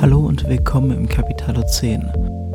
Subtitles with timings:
[0.00, 2.02] Hallo und willkommen im Capitalo 10.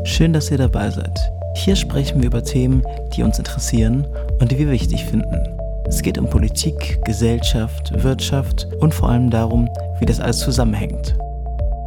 [0.04, 1.32] Schön, dass ihr dabei seid.
[1.54, 2.82] Hier sprechen wir über Themen,
[3.16, 4.08] die uns interessieren
[4.40, 5.48] und die wir wichtig finden.
[5.86, 9.70] Es geht um Politik, Gesellschaft, Wirtschaft und vor allem darum,
[10.00, 11.16] wie das alles zusammenhängt.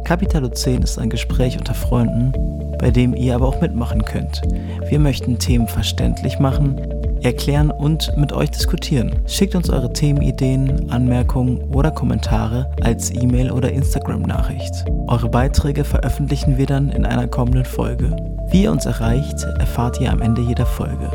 [0.05, 2.31] Capitalo 10 ist ein Gespräch unter Freunden,
[2.77, 4.41] bei dem ihr aber auch mitmachen könnt.
[4.87, 6.79] Wir möchten Themen verständlich machen
[7.21, 9.15] erklären und mit euch diskutieren.
[9.25, 14.85] Schickt uns eure Themenideen, Anmerkungen oder Kommentare als E-Mail oder Instagram-Nachricht.
[15.07, 18.15] Eure Beiträge veröffentlichen wir dann in einer kommenden Folge.
[18.49, 21.09] Wie ihr uns erreicht, erfahrt ihr am Ende jeder Folge.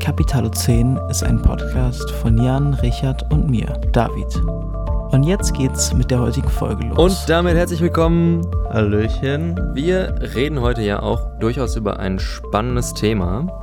[0.00, 4.42] Capitalo 10 ist ein Podcast von Jan, Richard und mir, David.
[5.12, 6.98] Und jetzt geht's mit der heutigen Folge los.
[6.98, 8.46] Und damit herzlich willkommen.
[8.68, 9.58] Hallöchen.
[9.74, 13.62] Wir reden heute ja auch durchaus über ein spannendes Thema.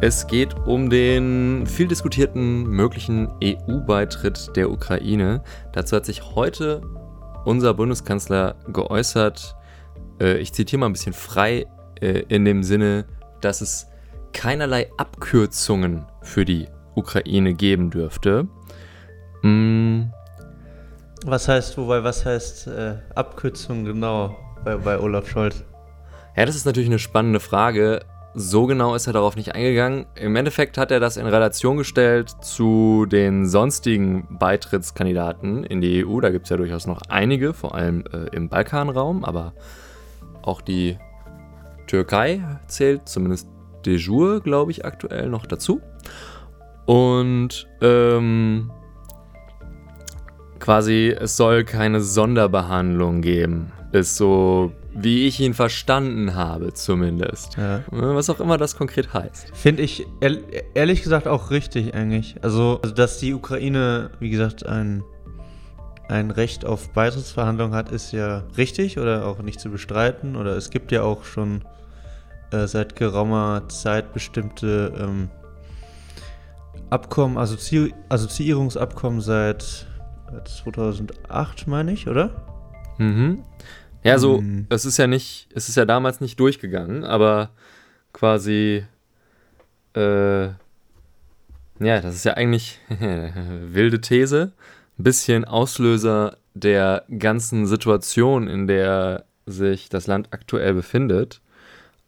[0.00, 5.42] Es geht um den viel diskutierten möglichen EU-Beitritt der Ukraine.
[5.72, 6.82] Dazu hat sich heute
[7.44, 9.56] unser Bundeskanzler geäußert.
[10.20, 11.66] Äh, ich zitiere mal ein bisschen frei
[12.00, 13.06] äh, in dem Sinne,
[13.40, 13.88] dass es
[14.32, 18.46] keinerlei Abkürzungen für die Ukraine geben dürfte.
[19.42, 20.12] Mm.
[21.24, 25.64] Was heißt, wobei, was heißt äh, Abkürzung genau bei, bei Olaf Scholz?
[26.36, 28.04] Ja, das ist natürlich eine spannende Frage.
[28.40, 30.06] So genau ist er darauf nicht eingegangen.
[30.14, 36.20] Im Endeffekt hat er das in Relation gestellt zu den sonstigen Beitrittskandidaten in die EU.
[36.20, 39.54] Da gibt es ja durchaus noch einige, vor allem äh, im Balkanraum, aber
[40.42, 40.98] auch die
[41.88, 43.48] Türkei zählt zumindest
[43.84, 45.80] de jure, glaube ich, aktuell noch dazu.
[46.86, 48.70] Und ähm,
[50.60, 53.72] quasi, es soll keine Sonderbehandlung geben.
[53.90, 57.56] Ist so wie ich ihn verstanden habe, zumindest.
[57.56, 57.82] Ja.
[57.90, 59.52] Was auch immer das konkret heißt.
[59.54, 60.06] Finde ich
[60.74, 62.36] ehrlich gesagt auch richtig eigentlich.
[62.42, 65.04] Also, also, dass die Ukraine, wie gesagt, ein,
[66.08, 70.36] ein Recht auf Beitrittsverhandlungen hat, ist ja richtig oder auch nicht zu bestreiten.
[70.36, 71.62] Oder es gibt ja auch schon
[72.50, 75.28] äh, seit geraumer Zeit bestimmte ähm,
[76.90, 79.86] Abkommen, Assozi Assoziierungsabkommen seit
[80.44, 82.30] 2008, meine ich, oder?
[82.96, 83.42] Mhm.
[84.04, 84.66] Ja, so, mhm.
[84.70, 87.50] es ist ja nicht, es ist ja damals nicht durchgegangen, aber
[88.12, 88.84] quasi,
[89.94, 94.52] äh, ja, das ist ja eigentlich wilde These,
[94.98, 101.40] ein bisschen Auslöser der ganzen Situation, in der sich das Land aktuell befindet,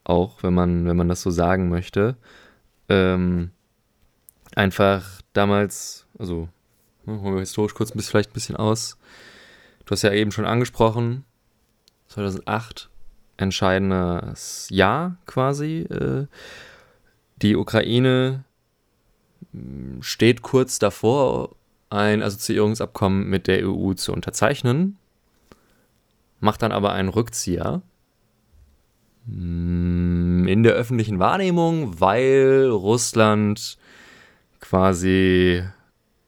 [0.04, 2.16] auch wenn man, wenn man das so sagen möchte,
[2.88, 3.50] ähm,
[4.54, 6.48] einfach damals, also
[7.04, 8.98] ne, holen wir historisch kurz ein bisschen, vielleicht ein bisschen aus.
[9.84, 11.24] Du hast ja eben schon angesprochen,
[12.10, 12.90] 2008
[13.36, 15.86] entscheidendes Jahr quasi.
[15.90, 16.26] Äh,
[17.40, 18.44] die Ukraine
[19.52, 21.56] hm, steht kurz davor,
[21.88, 24.96] ein Assoziierungsabkommen mit der EU zu unterzeichnen,
[26.38, 27.82] macht dann aber einen Rückzieher
[29.26, 33.78] hm, in der öffentlichen Wahrnehmung, weil Russland
[34.60, 35.64] quasi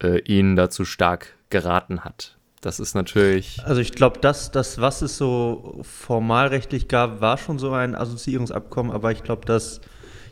[0.03, 2.38] äh, ihnen dazu stark geraten hat.
[2.62, 3.61] Das ist natürlich.
[3.65, 8.93] Also ich glaube, das, das, was es so formalrechtlich gab, war schon so ein Assoziierungsabkommen,
[8.93, 9.81] aber ich glaube, dass,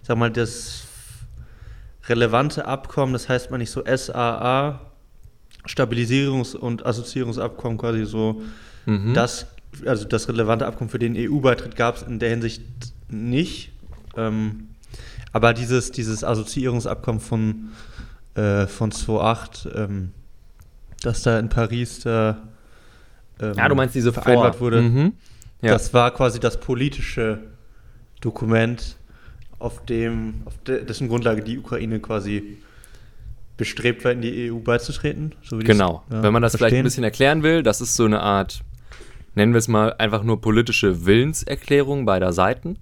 [0.00, 0.84] ich sag mal, das
[2.08, 4.80] relevante Abkommen, das heißt man nicht so SAA,
[5.66, 8.40] Stabilisierungs- und Assoziierungsabkommen quasi so,
[8.86, 9.12] mhm.
[9.12, 9.46] das,
[9.84, 12.62] also das relevante Abkommen für den EU-Beitritt gab es in der Hinsicht
[13.08, 13.72] nicht.
[14.16, 14.68] Ähm,
[15.32, 17.70] aber dieses, dieses Assoziierungsabkommen von,
[18.36, 20.12] äh, von 2008, ähm,
[21.02, 22.38] dass da in Paris da
[23.40, 24.66] ähm, ja, du meinst diese vereinbart vor.
[24.66, 24.82] wurde.
[24.82, 25.12] Mhm.
[25.62, 25.72] Ja.
[25.72, 27.38] Das war quasi das politische
[28.20, 28.96] Dokument,
[29.58, 32.58] auf dem, auf de, dessen Grundlage die Ukraine quasi
[33.56, 35.34] bestrebt war, in die EU beizutreten.
[35.42, 36.02] So genau.
[36.10, 36.68] Ja, Wenn man das verstehen.
[36.68, 38.62] vielleicht ein bisschen erklären will, das ist so eine Art,
[39.34, 42.78] nennen wir es mal einfach nur politische Willenserklärung beider Seiten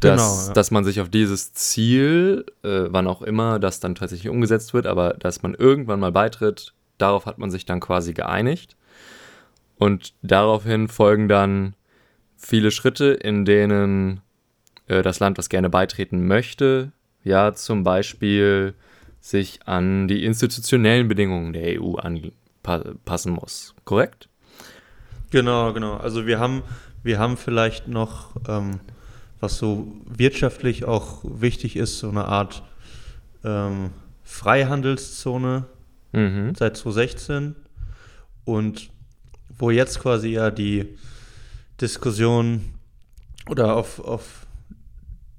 [0.00, 0.52] dass, genau, ja.
[0.52, 4.86] dass man sich auf dieses Ziel, äh, wann auch immer das dann tatsächlich umgesetzt wird,
[4.86, 8.76] aber dass man irgendwann mal beitritt, darauf hat man sich dann quasi geeinigt.
[9.76, 11.74] Und daraufhin folgen dann
[12.36, 14.20] viele Schritte, in denen
[14.86, 16.92] äh, das Land, das gerne beitreten möchte,
[17.22, 17.84] ja zum
[19.20, 23.74] sich an die institutionellen Bedingungen der EU anpassen muss.
[23.84, 24.28] Korrekt?
[25.30, 25.96] Genau, genau.
[25.96, 26.62] Also wir haben,
[27.02, 28.80] wir haben vielleicht noch ähm,
[29.40, 32.62] was so wirtschaftlich auch wichtig ist, so eine Art
[33.44, 33.90] ähm,
[34.24, 35.66] Freihandelszone
[36.12, 36.54] mhm.
[36.56, 37.56] seit 2016
[38.44, 38.90] und
[39.56, 40.96] wo jetzt quasi ja die
[41.80, 42.74] Diskussion
[43.48, 44.46] oder auf, auf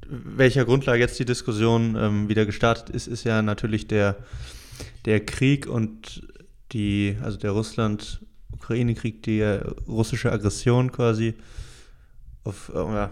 [0.10, 4.16] welcher Grundlage jetzt die Diskussion ähm, wieder gestartet ist, ist ja natürlich der,
[5.06, 6.28] der Krieg und
[6.72, 9.42] die, also der Russland Ukraine-Krieg, die
[9.88, 11.36] russische Aggression quasi,
[12.44, 13.08] auf, äh,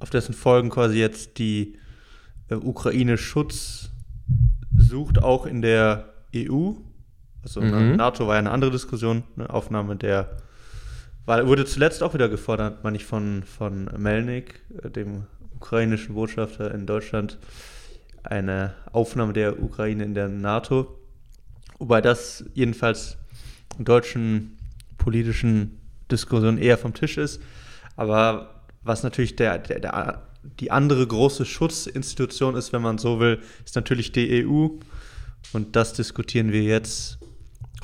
[0.00, 1.76] auf dessen Folgen quasi jetzt die
[2.48, 3.90] äh, Ukraine Schutz
[4.76, 6.72] sucht, auch in der EU.
[7.42, 7.96] Also mhm.
[7.96, 10.36] NATO war ja eine andere Diskussion, eine Aufnahme der,
[11.24, 16.72] weil wurde zuletzt auch wieder gefordert, meine ich, von, von Melnik, äh, dem ukrainischen Botschafter
[16.72, 17.38] in Deutschland,
[18.22, 20.98] eine Aufnahme der Ukraine in der NATO.
[21.78, 23.16] Wobei das jedenfalls
[23.78, 24.58] in deutschen
[24.96, 25.80] politischen
[26.10, 27.40] Diskussionen eher vom Tisch ist.
[27.96, 28.57] Aber
[28.88, 30.22] was natürlich der, der, der,
[30.58, 34.68] die andere große Schutzinstitution ist, wenn man so will, ist natürlich die EU.
[35.52, 37.18] Und das diskutieren wir jetzt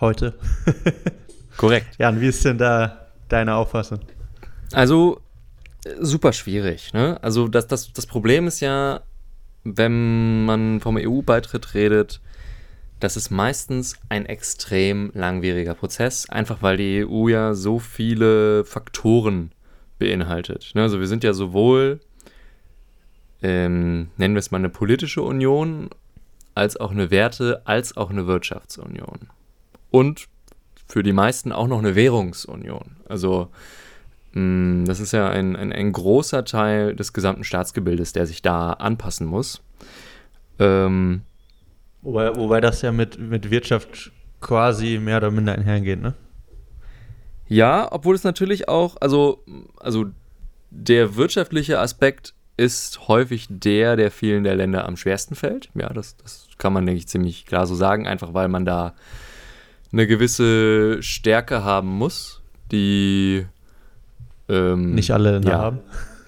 [0.00, 0.34] heute.
[1.56, 1.96] Korrekt.
[1.98, 4.00] Jan, wie ist denn da deine Auffassung?
[4.72, 5.20] Also,
[6.00, 6.92] super schwierig.
[6.92, 7.18] Ne?
[7.22, 9.02] Also, das, das, das Problem ist ja,
[9.62, 12.20] wenn man vom EU-Beitritt redet,
[13.00, 19.52] das ist meistens ein extrem langwieriger Prozess, einfach weil die EU ja so viele Faktoren
[20.04, 20.72] beinhaltet.
[20.74, 20.82] Ne?
[20.82, 22.00] Also wir sind ja sowohl,
[23.42, 25.90] ähm, nennen wir es mal eine politische Union,
[26.54, 29.28] als auch eine Werte, als auch eine Wirtschaftsunion.
[29.90, 30.28] Und
[30.86, 32.96] für die meisten auch noch eine Währungsunion.
[33.08, 33.50] Also
[34.34, 38.72] Mm, das ist ja ein, ein, ein, großer Teil des gesamten Staatsgebildes, der sich da
[38.72, 39.62] anpassen muss.
[40.58, 41.22] Ähm,
[42.02, 44.10] wobei, wobei das ja mit, mit Wirtschaft
[44.40, 46.14] quasi mehr oder minder einhergeht, ne?
[47.48, 49.42] Ja, obwohl es natürlich auch, also,
[49.78, 50.06] also
[50.70, 55.70] der wirtschaftliche Aspekt ist häufig der, der vielen der Länder am schwersten fällt.
[55.74, 58.94] Ja, das, das kann man, denke ich, ziemlich klar so sagen, einfach weil man da
[59.92, 63.46] eine gewisse Stärke haben muss, die
[64.48, 65.80] ähm, nicht alle ja, haben.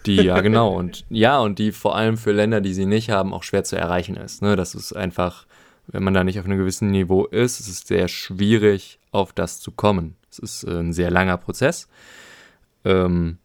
[0.06, 0.76] Die, ja, genau.
[0.76, 3.76] Und ja, und die vor allem für Länder, die sie nicht haben, auch schwer zu
[3.76, 4.42] erreichen ist.
[4.42, 4.56] Ne?
[4.56, 5.46] Das ist einfach,
[5.88, 9.60] wenn man da nicht auf einem gewissen Niveau ist, es ist sehr schwierig, auf das
[9.60, 10.16] zu kommen.
[10.38, 11.88] Es ist äh, ein sehr langer Prozess.
[12.84, 13.38] Ähm,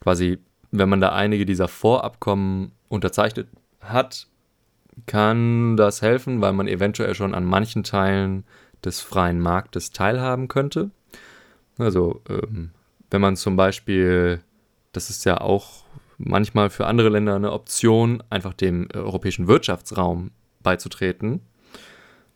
[0.00, 0.38] quasi,
[0.70, 3.48] wenn man da einige dieser Vorabkommen unterzeichnet
[3.80, 4.28] hat,
[5.06, 8.44] kann das helfen, weil man eventuell schon an manchen Teilen
[8.84, 10.90] des freien Marktes teilhaben könnte.
[11.78, 12.70] Also ähm,
[13.10, 14.40] wenn man zum Beispiel,
[14.92, 15.84] das ist ja auch
[16.18, 20.30] manchmal für andere Länder eine Option, einfach dem europäischen Wirtschaftsraum
[20.62, 21.40] beizutreten,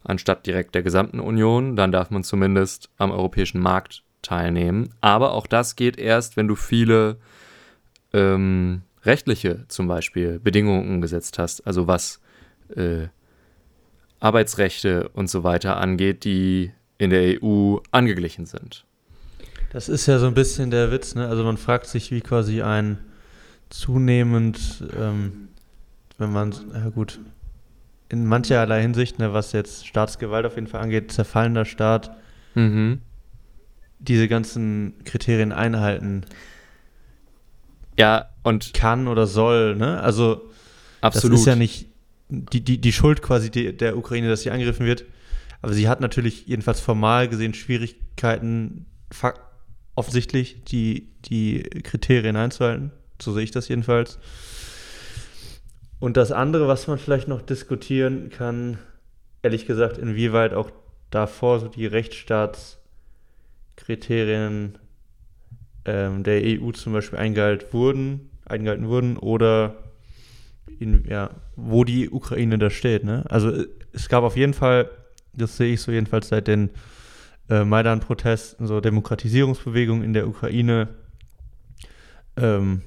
[0.05, 4.91] anstatt direkt der gesamten Union, dann darf man zumindest am europäischen Markt teilnehmen.
[5.01, 7.17] Aber auch das geht erst, wenn du viele
[8.13, 12.21] ähm, rechtliche zum Beispiel Bedingungen umgesetzt hast, also was
[12.75, 13.09] äh,
[14.21, 18.85] Arbeitsrechte und so weiter angeht, die in der EU angeglichen sind.
[19.71, 21.29] Das ist ja so ein bisschen der Witz, ne?
[21.29, 22.99] Also man fragt sich, wie quasi ein
[23.69, 25.49] zunehmend, ähm,
[26.17, 27.21] wenn man, ja gut,
[28.09, 32.17] in mancherlei Hinsicht, ne, was jetzt Staatsgewalt auf jeden Fall angeht, zerfallender Staat,
[32.55, 33.01] mhm.
[33.99, 36.25] diese ganzen Kriterien einhalten.
[37.99, 40.01] Ja, und kann oder soll, ne?
[40.01, 40.51] Also
[41.01, 41.35] absolut.
[41.35, 41.89] das ist ja nicht
[42.29, 45.05] die, die, die Schuld quasi die, der Ukraine, dass sie angegriffen wird.
[45.61, 48.87] Aber sie hat natürlich jedenfalls formal gesehen Schwierigkeiten,
[49.97, 52.93] offensichtlich die, die Kriterien einzuhalten.
[53.21, 54.19] So sehe ich das jedenfalls.
[56.01, 58.79] Und das andere, was man vielleicht noch diskutieren kann,
[59.43, 60.71] ehrlich gesagt, inwieweit auch
[61.11, 64.79] davor so die Rechtsstaatskriterien
[65.85, 69.77] ähm, der EU zum Beispiel eingehalten wurden, eingehalten wurden oder
[70.79, 73.05] in, ja, wo die Ukraine da steht.
[73.05, 73.25] Ne?
[73.29, 74.91] Also es gab auf jeden Fall,
[75.33, 76.71] das sehe ich so jedenfalls seit den
[77.49, 80.89] äh, Maidan-Protesten, so Demokratisierungsbewegung in der Ukraine.
[82.37, 82.83] Ähm,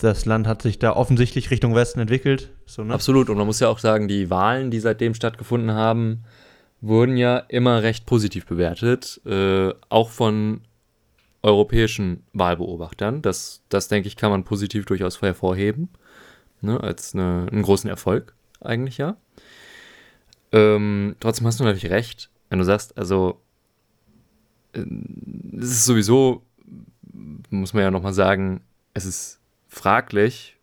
[0.00, 2.50] das Land hat sich da offensichtlich Richtung Westen entwickelt.
[2.66, 2.94] So, ne?
[2.94, 3.30] Absolut.
[3.30, 6.24] Und man muss ja auch sagen, die Wahlen, die seitdem stattgefunden haben,
[6.80, 10.62] wurden ja immer recht positiv bewertet, äh, auch von
[11.42, 13.22] europäischen Wahlbeobachtern.
[13.22, 15.88] Das, das, denke ich, kann man positiv durchaus hervorheben,
[16.60, 19.16] ne, als eine, einen großen Erfolg eigentlich ja.
[20.52, 23.40] Ähm, trotzdem hast du natürlich recht wenn du sagst, also
[24.74, 24.84] äh,
[25.58, 26.44] es ist sowieso,
[27.48, 28.60] muss man ja nochmal sagen,
[28.92, 29.39] es ist
[29.70, 30.56] fraglich.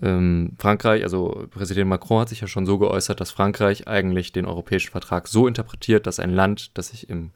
[0.00, 4.46] Ähm, Frankreich, also Präsident Macron hat sich ja schon so geäußert, dass Frankreich eigentlich den
[4.46, 7.30] europäischen Vertrag so interpretiert, dass ein Land, das sich im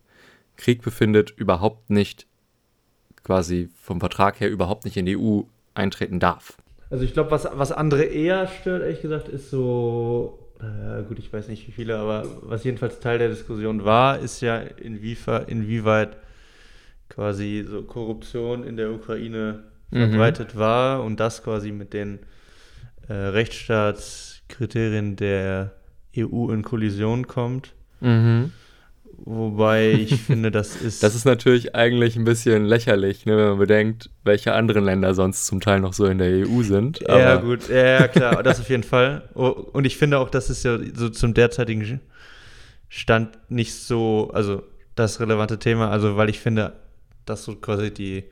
[0.57, 2.26] Krieg befindet, überhaupt nicht
[3.23, 5.42] quasi vom Vertrag her überhaupt nicht in die EU
[5.75, 6.57] eintreten darf.
[6.90, 11.33] Also ich glaube, was, was andere eher stört, ehrlich gesagt, ist so äh, gut, ich
[11.33, 16.16] weiß nicht wie viele, aber was jedenfalls Teil der Diskussion war, ist ja inwieweit
[17.09, 20.11] quasi so Korruption in der Ukraine mhm.
[20.11, 22.21] verbreitet war und das quasi mit den
[23.09, 25.73] äh, Rechtsstaatskriterien der
[26.16, 27.75] EU in Kollision kommt.
[28.00, 28.52] Mhm.
[29.25, 31.02] Wobei ich finde, das ist.
[31.02, 35.47] Das ist natürlich eigentlich ein bisschen lächerlich, ne, wenn man bedenkt, welche anderen Länder sonst
[35.47, 37.00] zum Teil noch so in der EU sind.
[37.00, 39.28] ja, gut, ja, klar, das auf jeden Fall.
[39.35, 42.00] Oh, und ich finde auch, das ist ja so zum derzeitigen
[42.88, 44.62] Stand nicht so, also
[44.95, 46.75] das relevante Thema, also weil ich finde,
[47.26, 48.25] dass so quasi die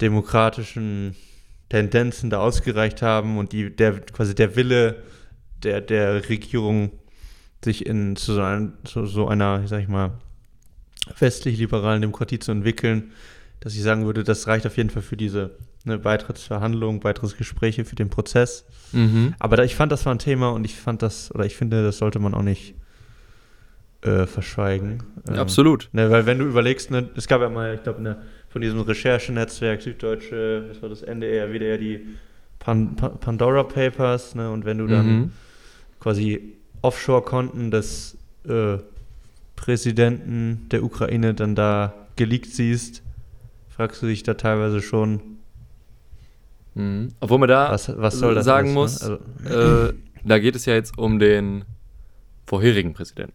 [0.00, 1.16] demokratischen
[1.68, 5.02] Tendenzen da ausgereicht haben und die, der, quasi der Wille
[5.62, 6.92] der, der Regierung
[7.64, 10.12] sich in zu so, ein, zu so einer, sag ich mal,
[11.18, 13.12] westlich-liberalen Demokratie zu entwickeln,
[13.60, 17.96] dass ich sagen würde, das reicht auf jeden Fall für diese ne, Beitrittsverhandlungen, Beitrittsgespräche, für
[17.96, 18.66] den Prozess.
[18.92, 19.34] Mhm.
[19.38, 21.82] Aber da, ich fand, das war ein Thema und ich fand das, oder ich finde,
[21.82, 22.74] das sollte man auch nicht
[24.02, 25.02] äh, verschweigen.
[25.28, 25.88] Ähm, Absolut.
[25.92, 28.18] Ne, weil wenn du überlegst, ne, es gab ja mal, ich glaube, ne,
[28.56, 32.06] von diesem Recherchenetzwerk Süddeutsche, was war das NDR, wieder ja die
[32.58, 35.32] Pan Pan Pandora Papers, ne, und wenn du dann mhm.
[36.00, 38.16] quasi Offshore-Konten des
[38.48, 38.78] äh,
[39.56, 43.02] Präsidenten der Ukraine dann da geleakt siehst,
[43.68, 45.20] fragst du dich da teilweise schon.
[46.74, 47.08] Mhm.
[47.20, 48.72] Obwohl man da was, was sagen alles, ne?
[48.72, 49.18] muss, ne?
[49.44, 49.92] also, äh,
[50.24, 51.66] da geht es ja jetzt um den
[52.46, 53.34] vorherigen Präsidenten.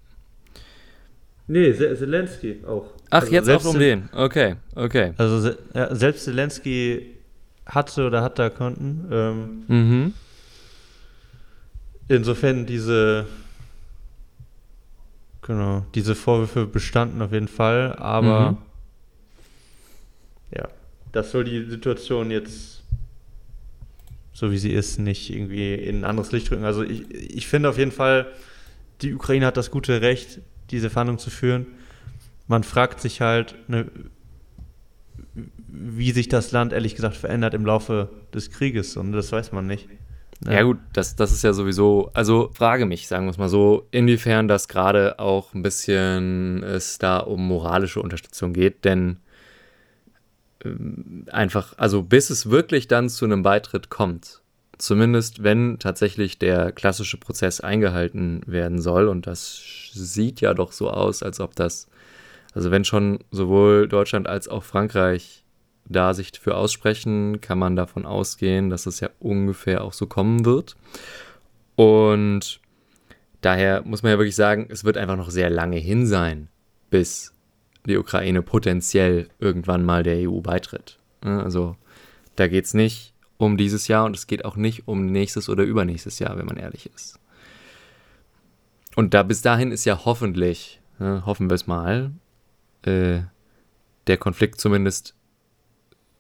[1.52, 2.86] Nee, Zelensky auch.
[3.10, 4.08] Ach, also jetzt auch um den.
[4.14, 5.14] Okay, okay.
[5.18, 7.18] Also ja, selbst Zelensky
[7.66, 9.08] hatte oder hat da Konten.
[9.12, 10.14] Ähm, mhm.
[12.08, 13.26] Insofern diese
[15.42, 18.58] genau, diese Vorwürfe bestanden auf jeden Fall, aber mhm.
[20.56, 20.70] ja,
[21.12, 22.82] das soll die Situation jetzt
[24.34, 26.64] so wie sie ist, nicht irgendwie in ein anderes Licht rücken.
[26.64, 28.28] Also ich, ich finde auf jeden Fall,
[29.02, 30.40] die Ukraine hat das gute Recht,
[30.72, 31.68] diese Verhandlungen zu führen.
[32.48, 33.88] Man fragt sich halt, ne,
[35.68, 39.68] wie sich das Land ehrlich gesagt verändert im Laufe des Krieges und das weiß man
[39.68, 39.88] nicht.
[40.46, 43.50] Ja, ja gut, das, das ist ja sowieso, also frage mich, sagen wir es mal
[43.50, 49.18] so, inwiefern das gerade auch ein bisschen es da um moralische Unterstützung geht, denn
[50.66, 54.41] ähm, einfach, also bis es wirklich dann zu einem Beitritt kommt,
[54.82, 59.62] zumindest wenn tatsächlich der klassische Prozess eingehalten werden soll und das
[59.94, 61.88] sieht ja doch so aus, als ob das,
[62.54, 65.44] also wenn schon sowohl Deutschland als auch Frankreich
[65.86, 70.46] da sich für aussprechen, kann man davon ausgehen, dass es ja ungefähr auch so kommen
[70.46, 70.76] wird.
[71.76, 72.60] Und
[73.42, 76.48] daher muss man ja wirklich sagen, es wird einfach noch sehr lange hin sein,
[76.90, 77.34] bis
[77.86, 80.98] die Ukraine potenziell irgendwann mal der EU beitritt.
[81.22, 81.76] Also
[82.36, 83.12] da geht es nicht
[83.42, 86.58] um dieses Jahr und es geht auch nicht um nächstes oder übernächstes Jahr, wenn man
[86.58, 87.20] ehrlich ist.
[88.96, 92.12] Und da bis dahin ist ja hoffentlich, hoffen wir es mal,
[92.84, 93.22] äh,
[94.08, 95.16] der Konflikt zumindest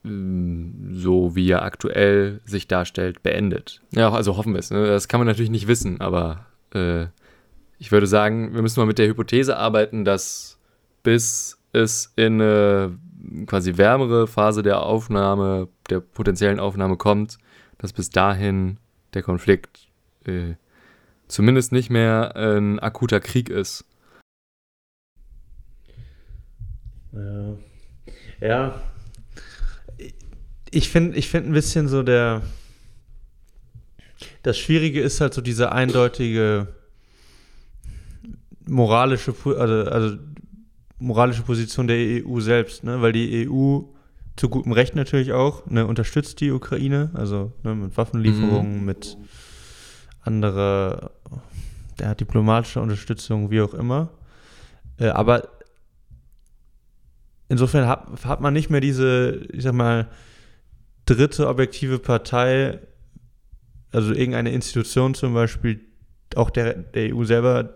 [0.04, 3.82] so wie er aktuell sich darstellt, beendet.
[3.92, 4.72] Ja, also hoffen wir es.
[4.72, 4.88] Ne?
[4.88, 7.06] Das kann man natürlich nicht wissen, aber äh,
[7.78, 10.58] ich würde sagen, wir müssen mal mit der Hypothese arbeiten, dass
[11.04, 12.98] bis es in eine
[13.46, 17.38] quasi wärmere Phase der Aufnahme, der potenziellen Aufnahme kommt,
[17.78, 18.78] dass bis dahin
[19.14, 19.88] der Konflikt
[20.26, 20.56] äh,
[21.28, 23.86] zumindest nicht mehr ein akuter Krieg ist.
[27.14, 27.56] Ja.
[28.40, 28.82] Ja,
[30.72, 32.42] ich finde ich find ein bisschen so der.
[34.44, 36.68] Das Schwierige ist halt so diese eindeutige
[38.66, 40.18] moralische, also, also
[41.02, 43.02] moralische Position der EU selbst, ne?
[43.02, 43.82] weil die EU
[44.36, 48.86] zu gutem Recht natürlich auch ne, unterstützt die Ukraine, also ne, mit Waffenlieferungen, mhm.
[48.86, 49.18] mit
[50.22, 51.12] anderer
[52.00, 54.10] ja, diplomatischer Unterstützung, wie auch immer.
[54.98, 55.50] Äh, aber
[57.50, 60.08] insofern hat, hat man nicht mehr diese, ich sag mal,
[61.06, 62.80] dritte objektive Partei,
[63.92, 65.82] also irgendeine Institution zum Beispiel,
[66.36, 67.74] auch der, der EU selber,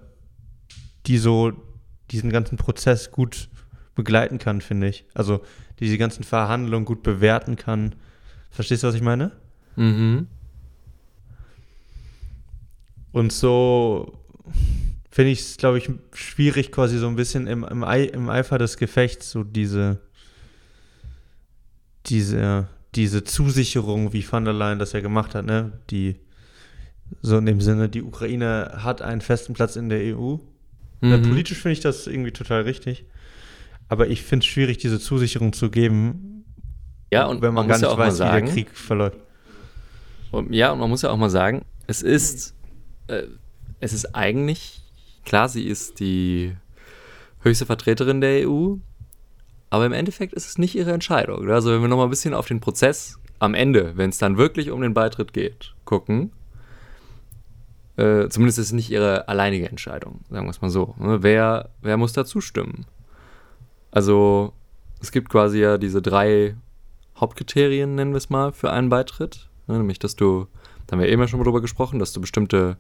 [1.08, 1.64] die so
[2.12, 3.50] diesen ganzen Prozess gut
[3.95, 5.05] begleiten kann, finde ich.
[5.13, 5.41] Also
[5.79, 7.95] diese ganzen Verhandlungen gut bewerten kann.
[8.51, 9.31] Verstehst du, was ich meine?
[9.75, 10.27] Mhm.
[13.12, 14.19] Und so
[15.09, 18.77] finde ich es, glaube ich, schwierig, quasi so ein bisschen im, im, im Eifer des
[18.77, 20.01] Gefechts so diese,
[22.07, 25.74] diese diese Zusicherung, wie van der Leyen das ja gemacht hat, ne?
[25.89, 26.15] Die
[27.21, 30.38] so in dem Sinne, die Ukraine hat einen festen Platz in der EU.
[31.09, 31.29] Mhm.
[31.29, 33.05] Politisch finde ich das irgendwie total richtig.
[33.88, 36.35] Aber ich finde es schwierig, diese Zusicherung zu geben,
[37.12, 39.17] ja, und wenn man, man gar nicht weiß, sagen, wie der Krieg verläuft.
[40.31, 42.55] Und, ja, und man muss ja auch mal sagen, es ist,
[43.07, 43.24] äh,
[43.79, 44.81] es ist eigentlich,
[45.24, 46.55] klar, sie ist die
[47.41, 48.75] höchste Vertreterin der EU,
[49.69, 51.50] aber im Endeffekt ist es nicht ihre Entscheidung.
[51.50, 54.71] Also wenn wir nochmal ein bisschen auf den Prozess am Ende, wenn es dann wirklich
[54.71, 56.31] um den Beitritt geht, gucken,
[57.98, 60.96] äh, zumindest ist es nicht ihre alleinige Entscheidung, sagen wir es mal so.
[61.00, 61.24] Ne?
[61.24, 62.86] Wer, wer muss da zustimmen?
[63.92, 64.54] Also
[65.02, 66.56] es gibt quasi ja diese drei
[67.18, 69.50] Hauptkriterien, nennen wir es mal, für einen Beitritt.
[69.68, 69.78] Ne?
[69.78, 70.48] Nämlich, dass du,
[70.88, 72.78] da haben wir eben ja schon mal drüber gesprochen, dass du bestimmte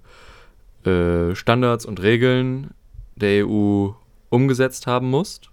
[0.85, 2.71] äh, Standards und Regeln
[3.15, 3.91] der EU
[4.29, 5.49] umgesetzt haben musst.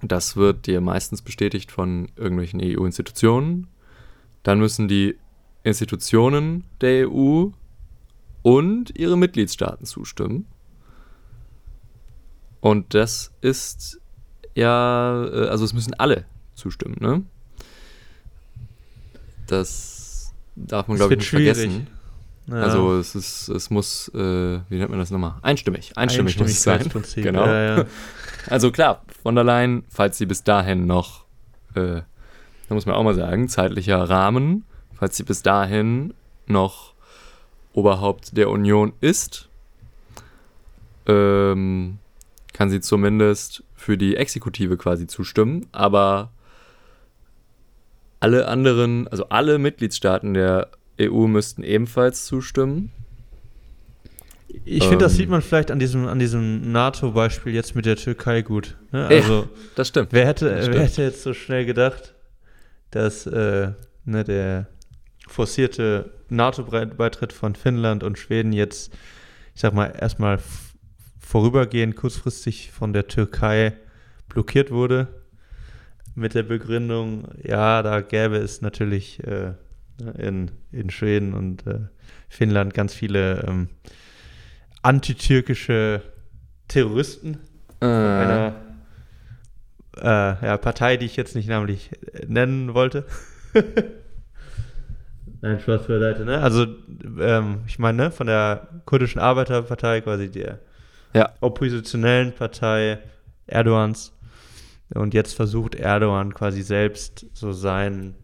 [0.00, 3.66] Das wird dir meistens bestätigt von irgendwelchen EU-Institutionen.
[4.42, 5.16] Dann müssen die
[5.64, 7.48] Institutionen der EU
[8.44, 10.46] und ihre Mitgliedstaaten zustimmen.
[12.60, 14.00] Und das ist
[14.54, 17.22] ja, äh, also es müssen alle zustimmen, ne?
[19.46, 21.56] Das darf man, glaube ich, nicht schwierig.
[21.56, 21.86] vergessen.
[22.46, 22.56] Ja.
[22.56, 25.36] Also es ist, es muss, äh, wie nennt man das nochmal?
[25.40, 25.96] Einstimmig.
[25.96, 26.88] Einstimmig, Einstimmig muss es sein.
[26.90, 27.24] Prinzip.
[27.24, 27.46] Genau.
[27.46, 27.84] Ja, ja.
[28.48, 31.24] Also klar, von der Leyen, falls sie bis dahin noch,
[31.74, 32.02] äh,
[32.68, 36.12] da muss man auch mal sagen, zeitlicher Rahmen, falls sie bis dahin
[36.46, 36.93] noch
[37.74, 39.48] Oberhaupt der Union ist,
[41.06, 41.98] ähm,
[42.52, 46.30] kann sie zumindest für die Exekutive quasi zustimmen, aber
[48.20, 52.90] alle anderen, also alle Mitgliedstaaten der EU müssten ebenfalls zustimmen.
[54.64, 55.18] Ich finde, das ähm.
[55.18, 58.76] sieht man vielleicht an diesem, an diesem NATO-Beispiel jetzt mit der Türkei gut.
[58.92, 59.06] Ne?
[59.08, 60.08] Also, ja, das stimmt.
[60.12, 60.78] Wer hätte, wer stimmt.
[60.78, 62.14] hätte jetzt so schnell gedacht,
[62.90, 63.72] dass äh,
[64.04, 64.68] ne, der
[65.26, 68.92] forcierte NATO-Beitritt von Finnland und Schweden jetzt,
[69.54, 70.38] ich sag mal, erstmal
[71.18, 73.74] vorübergehend kurzfristig von der Türkei
[74.28, 75.08] blockiert wurde.
[76.14, 79.54] Mit der Begründung, ja, da gäbe es natürlich äh,
[80.16, 81.80] in, in Schweden und äh,
[82.28, 83.68] Finnland ganz viele ähm,
[84.82, 86.02] antitürkische
[86.68, 87.38] Terroristen
[87.80, 87.86] äh.
[87.86, 88.54] einer
[89.96, 91.90] äh, ja, Partei, die ich jetzt nicht namentlich
[92.26, 93.06] nennen wollte.
[95.44, 96.40] Nein, Spaß beiseite, ne?
[96.40, 96.64] Also,
[97.20, 100.58] ähm, ich meine, ne, von der kurdischen Arbeiterpartei, quasi der
[101.12, 101.34] ja.
[101.42, 102.98] oppositionellen Partei
[103.46, 104.14] Erdogans.
[104.94, 108.14] Und jetzt versucht Erdogan quasi selbst so seinen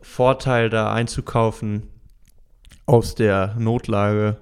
[0.00, 1.90] Vorteil da einzukaufen
[2.86, 4.38] aus der Notlage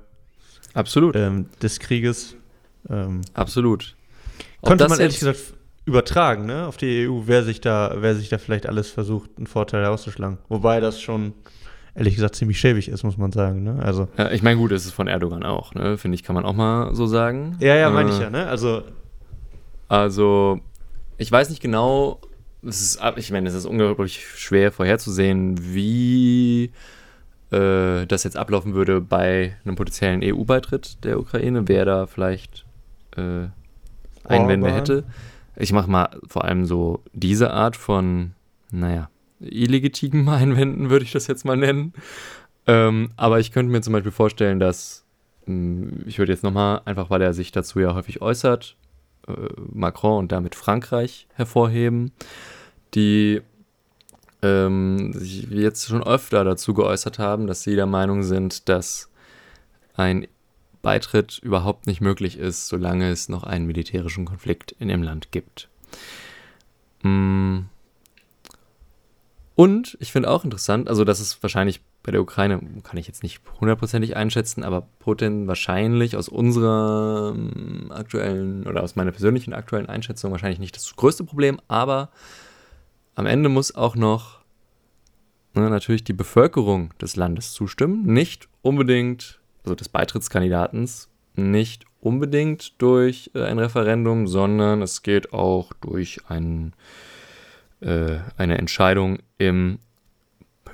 [0.74, 1.16] Absolut.
[1.16, 2.36] Ähm, des Krieges.
[2.88, 3.96] Ähm, Absolut.
[4.62, 8.38] könnte man ehrlich gesagt übertragen, ne, auf die EU, wer sich da, wer sich da
[8.38, 10.38] vielleicht alles versucht, einen Vorteil herauszuschlagen.
[10.48, 11.32] Wobei das schon,
[11.94, 13.78] ehrlich gesagt, ziemlich schäbig ist, muss man sagen, ne?
[13.82, 14.08] Also.
[14.16, 15.98] Ja, ich meine, gut, es ist von Erdogan auch, ne?
[15.98, 17.56] Finde ich, kann man auch mal so sagen.
[17.60, 18.46] Ja, ja, meine äh, ich ja, ne?
[18.46, 18.82] Also.
[19.88, 20.60] Also,
[21.18, 22.20] ich weiß nicht genau,
[22.64, 26.70] es ist, ich meine, es ist unglaublich schwer vorherzusehen, wie
[27.50, 32.66] äh, das jetzt ablaufen würde bei einem potenziellen EU-Beitritt der Ukraine, wer da vielleicht
[33.16, 33.48] äh,
[34.24, 35.04] Einwände hätte.
[35.60, 38.32] Ich mache mal vor allem so diese Art von,
[38.70, 41.92] naja, illegitimen Einwänden, würde ich das jetzt mal nennen.
[42.66, 45.04] Ähm, aber ich könnte mir zum Beispiel vorstellen, dass,
[45.44, 48.76] hm, ich würde jetzt nochmal, einfach weil er sich dazu ja häufig äußert,
[49.28, 49.32] äh,
[49.72, 52.12] Macron und damit Frankreich hervorheben,
[52.94, 53.42] die
[54.42, 59.10] ähm, sich jetzt schon öfter dazu geäußert haben, dass sie der Meinung sind, dass
[59.94, 60.26] ein
[60.82, 65.68] Beitritt überhaupt nicht möglich ist, solange es noch einen militärischen Konflikt in dem Land gibt.
[67.02, 67.60] Mm.
[69.54, 73.22] Und ich finde auch interessant, also das ist wahrscheinlich bei der Ukraine, kann ich jetzt
[73.22, 79.86] nicht hundertprozentig einschätzen, aber Putin wahrscheinlich aus unserer ähm, aktuellen oder aus meiner persönlichen aktuellen
[79.86, 82.08] Einschätzung wahrscheinlich nicht das größte Problem, aber
[83.14, 84.40] am Ende muss auch noch
[85.54, 88.04] ne, natürlich die Bevölkerung des Landes zustimmen.
[88.04, 95.72] Nicht unbedingt, also des Beitrittskandidatens, nicht unbedingt durch äh, ein Referendum, sondern es geht auch
[95.80, 96.72] durch ein,
[97.80, 99.78] äh, eine Entscheidung im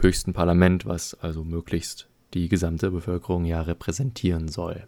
[0.00, 4.86] höchsten Parlament, was also möglichst die gesamte Bevölkerung ja repräsentieren soll.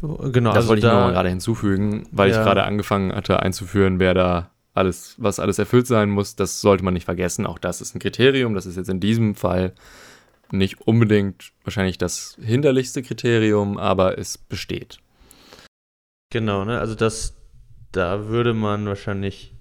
[0.00, 2.38] Genau, das also wollte ich da, mal gerade hinzufügen, weil ja.
[2.38, 6.84] ich gerade angefangen hatte einzuführen, wer da alles, was alles erfüllt sein muss, das sollte
[6.84, 7.46] man nicht vergessen.
[7.46, 8.54] Auch das ist ein Kriterium.
[8.54, 9.72] Das ist jetzt in diesem Fall
[10.52, 14.98] nicht unbedingt wahrscheinlich das hinderlichste Kriterium, aber es besteht.
[16.30, 16.78] Genau, ne?
[16.80, 17.36] Also das,
[17.92, 19.54] da würde man wahrscheinlich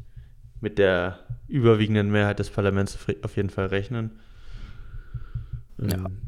[0.59, 4.19] mit der überwiegenden Mehrheit des Parlaments auf jeden Fall rechnen.
[5.77, 5.97] Ja.
[5.97, 6.21] Ähm,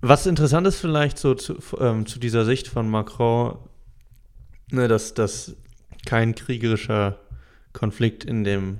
[0.00, 3.58] was interessant ist vielleicht so zu, ähm, zu dieser Sicht von Macron,
[4.70, 5.56] ne, dass, dass
[6.04, 7.18] kein kriegerischer
[7.72, 8.78] Konflikt in dem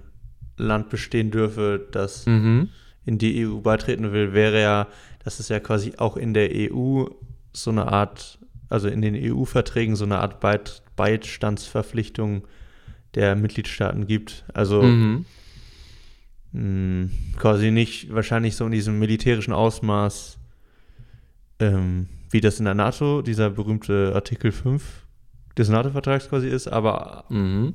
[0.57, 2.69] Land bestehen dürfe, das mhm.
[3.05, 4.87] in die EU beitreten will, wäre ja,
[5.25, 7.07] dass es ja quasi auch in der EU
[7.53, 12.47] so eine Art, also in den EU-Verträgen so eine Art Beit Beistandsverpflichtung
[13.15, 14.45] der Mitgliedstaaten gibt.
[14.53, 15.25] Also, mhm.
[16.53, 20.39] mh, hm, quasi nicht wahrscheinlich so in diesem militärischen Ausmaß,
[21.61, 25.07] ähm, wie das in der NATO, dieser berühmte Artikel 5
[25.57, 27.75] des NATO-Vertrags quasi ist, aber mhm.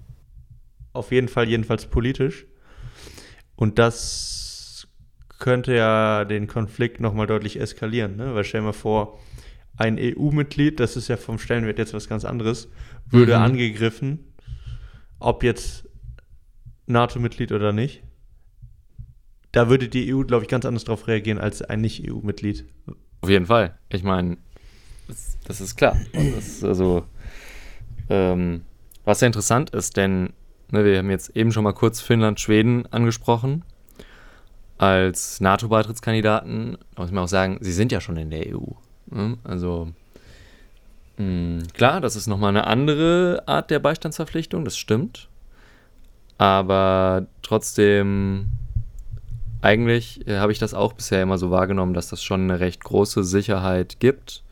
[0.93, 2.45] auf jeden Fall jedenfalls politisch.
[3.55, 4.38] Und das
[5.39, 8.35] könnte ja den Konflikt nochmal deutlich eskalieren, ne?
[8.35, 9.19] weil stell dir mal vor,
[9.77, 12.67] ein EU-Mitglied, das ist ja vom Stellenwert jetzt was ganz anderes,
[13.09, 13.43] würde mhm.
[13.43, 14.19] angegriffen,
[15.19, 15.87] ob jetzt
[16.85, 18.03] NATO-Mitglied oder nicht.
[19.53, 22.65] Da würde die EU, glaube ich, ganz anders darauf reagieren als ein Nicht-EU-Mitglied.
[23.21, 23.79] Auf jeden Fall.
[23.89, 24.37] Ich meine,
[25.07, 25.97] das, das, ist klar.
[26.13, 27.05] Das ist also,
[28.09, 28.61] ähm,
[29.05, 30.33] was ja interessant ist, denn
[30.71, 33.63] ne, wir haben jetzt eben schon mal kurz Finnland, Schweden angesprochen
[34.79, 36.77] als NATO-Beitrittskandidaten.
[36.95, 38.63] Da muss man auch sagen, sie sind ja schon in der EU.
[39.07, 39.37] Ne?
[39.43, 39.89] Also
[41.17, 45.27] mh, hm, klar, das ist nochmal eine andere Art der Beistandsverpflichtung, das stimmt.
[46.37, 48.47] Aber trotzdem,
[49.61, 52.81] eigentlich äh, habe ich das auch bisher immer so wahrgenommen, dass das schon eine recht
[52.81, 54.43] große Sicherheit gibt.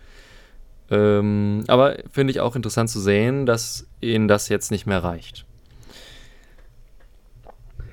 [0.92, 5.47] Ähm, aber finde ich auch interessant zu sehen, dass ihnen das jetzt nicht mehr reicht.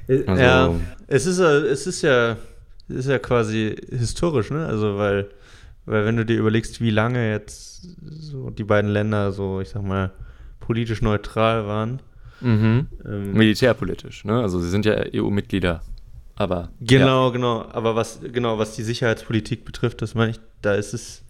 [0.09, 0.75] Also, ja,
[1.07, 2.37] es ist, es ist ja,
[2.89, 4.67] es ist ja quasi historisch, ne?
[4.67, 5.31] Also weil
[5.87, 9.83] weil wenn du dir überlegst, wie lange jetzt so die beiden Länder so, ich sag
[9.83, 10.13] mal,
[10.61, 12.01] politisch neutral waren.
[12.41, 12.89] Mhm.
[13.05, 14.41] Ähm, Militärpolitisch, ne?
[14.41, 15.83] Also sie sind ja EU-Mitglieder.
[16.37, 16.71] Aber.
[16.81, 17.33] Genau, ja.
[17.33, 17.67] genau.
[17.71, 21.23] Aber was, genau, was die Sicherheitspolitik betrifft, das meine ich, da ist es,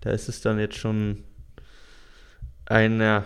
[0.00, 1.24] da ist es dann jetzt schon
[2.66, 3.24] eine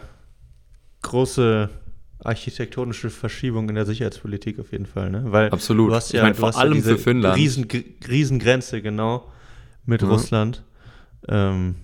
[1.03, 1.71] große
[2.19, 5.25] architektonische Verschiebung in der Sicherheitspolitik auf jeden Fall, ne?
[5.27, 5.91] Weil Absolut.
[5.91, 7.37] Du hast ja, ich meine, vor allem ja für Finnland.
[7.37, 7.69] Riesen,
[8.09, 9.31] Riesengrenze, genau
[9.85, 10.09] mit mhm.
[10.09, 10.63] Russland.
[11.29, 11.77] Ähm,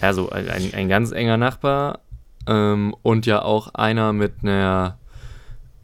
[0.00, 2.00] also ein, ein ganz enger Nachbar
[2.46, 4.98] ähm, und ja auch einer mit einer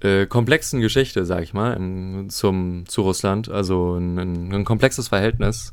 [0.00, 3.48] äh, komplexen Geschichte, sag ich mal, im, zum, zu Russland.
[3.48, 5.72] Also ein, ein komplexes Verhältnis.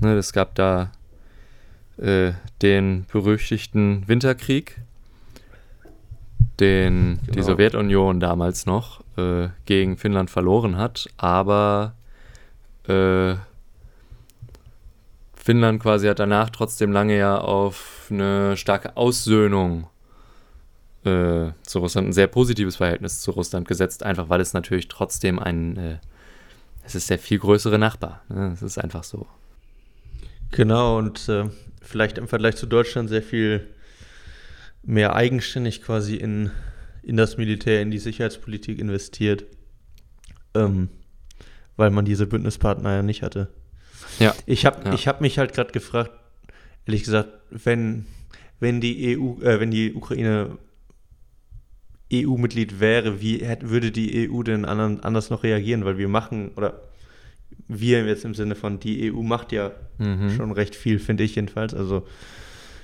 [0.00, 0.92] Ne, es gab da
[1.98, 4.80] äh, den berüchtigten Winterkrieg,
[6.60, 7.32] den genau.
[7.32, 11.94] die Sowjetunion damals noch äh, gegen Finnland verloren hat, aber
[12.86, 13.34] äh,
[15.34, 19.88] Finnland quasi hat danach trotzdem lange ja auf eine starke Aussöhnung
[21.04, 25.38] äh, zu Russland, ein sehr positives Verhältnis zu Russland gesetzt, einfach weil es natürlich trotzdem
[25.38, 25.98] ein, äh,
[26.84, 28.22] es ist der viel größere Nachbar.
[28.28, 28.50] Ne?
[28.52, 29.26] Es ist einfach so.
[30.50, 31.44] Genau, und äh,
[31.80, 33.66] vielleicht im Vergleich zu Deutschland sehr viel
[34.82, 36.50] mehr eigenständig quasi in,
[37.02, 39.44] in das Militär, in die Sicherheitspolitik investiert,
[40.54, 40.88] ähm,
[41.76, 43.48] weil man diese Bündnispartner ja nicht hatte.
[44.18, 44.34] Ja.
[44.46, 44.96] Ich habe ja.
[44.96, 46.12] hab mich halt gerade gefragt,
[46.86, 48.06] ehrlich gesagt, wenn,
[48.58, 50.58] wenn die EU, äh, wenn die Ukraine
[52.12, 55.84] EU-Mitglied wäre, wie hätte, würde die EU denn anderen, anders noch reagieren?
[55.84, 56.82] Weil wir machen, oder
[57.68, 60.30] wir jetzt im Sinne von, die EU macht ja mhm.
[60.36, 61.72] schon recht viel, finde ich jedenfalls.
[61.72, 62.06] Also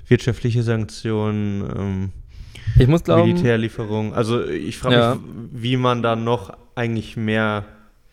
[0.09, 2.13] wirtschaftliche Sanktionen, ähm,
[2.79, 4.13] ich muss glauben, Militärlieferungen.
[4.13, 5.15] Also ich frage ja.
[5.15, 7.65] mich, wie man da noch eigentlich mehr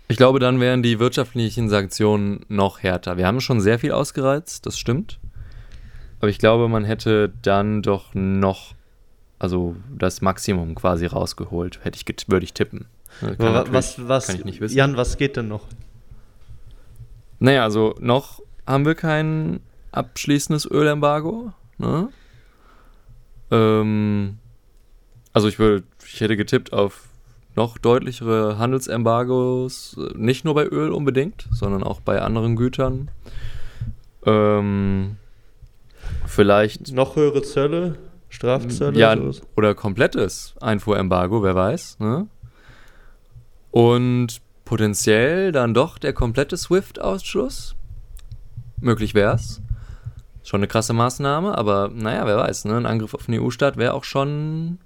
[0.07, 3.17] ich glaube, dann wären die wirtschaftlichen Sanktionen noch härter.
[3.17, 5.19] Wir haben schon sehr viel ausgereizt, das stimmt.
[6.19, 8.75] Aber ich glaube, man hätte dann doch noch,
[9.39, 12.85] also das Maximum quasi rausgeholt, hätte ich, würde ich tippen.
[13.37, 14.77] was, was, kann ich nicht wissen.
[14.77, 15.65] Jan, was geht denn noch?
[17.39, 21.53] Naja, also noch haben wir kein abschließendes Ölembargo.
[21.83, 22.09] Ne?
[23.51, 24.37] Ähm,
[25.33, 27.09] also ich würde, ich hätte getippt auf
[27.55, 33.11] noch deutlichere Handelsembargos, nicht nur bei Öl unbedingt, sondern auch bei anderen Gütern.
[34.25, 35.17] Ähm,
[36.25, 36.93] vielleicht.
[36.93, 37.97] Noch höhere Zölle,
[38.29, 38.97] Strafzölle?
[38.97, 39.15] Ja,
[39.55, 41.99] oder komplettes Einfuhrembargo, wer weiß.
[41.99, 42.27] Ne?
[43.71, 47.75] Und potenziell dann doch der komplette SWIFT-Ausschluss.
[48.79, 49.61] Möglich wäre es.
[50.43, 52.65] Schon eine krasse Maßnahme, aber naja, wer weiß.
[52.65, 52.77] Ne?
[52.77, 54.79] Ein Angriff auf den EU-Staat wäre auch schon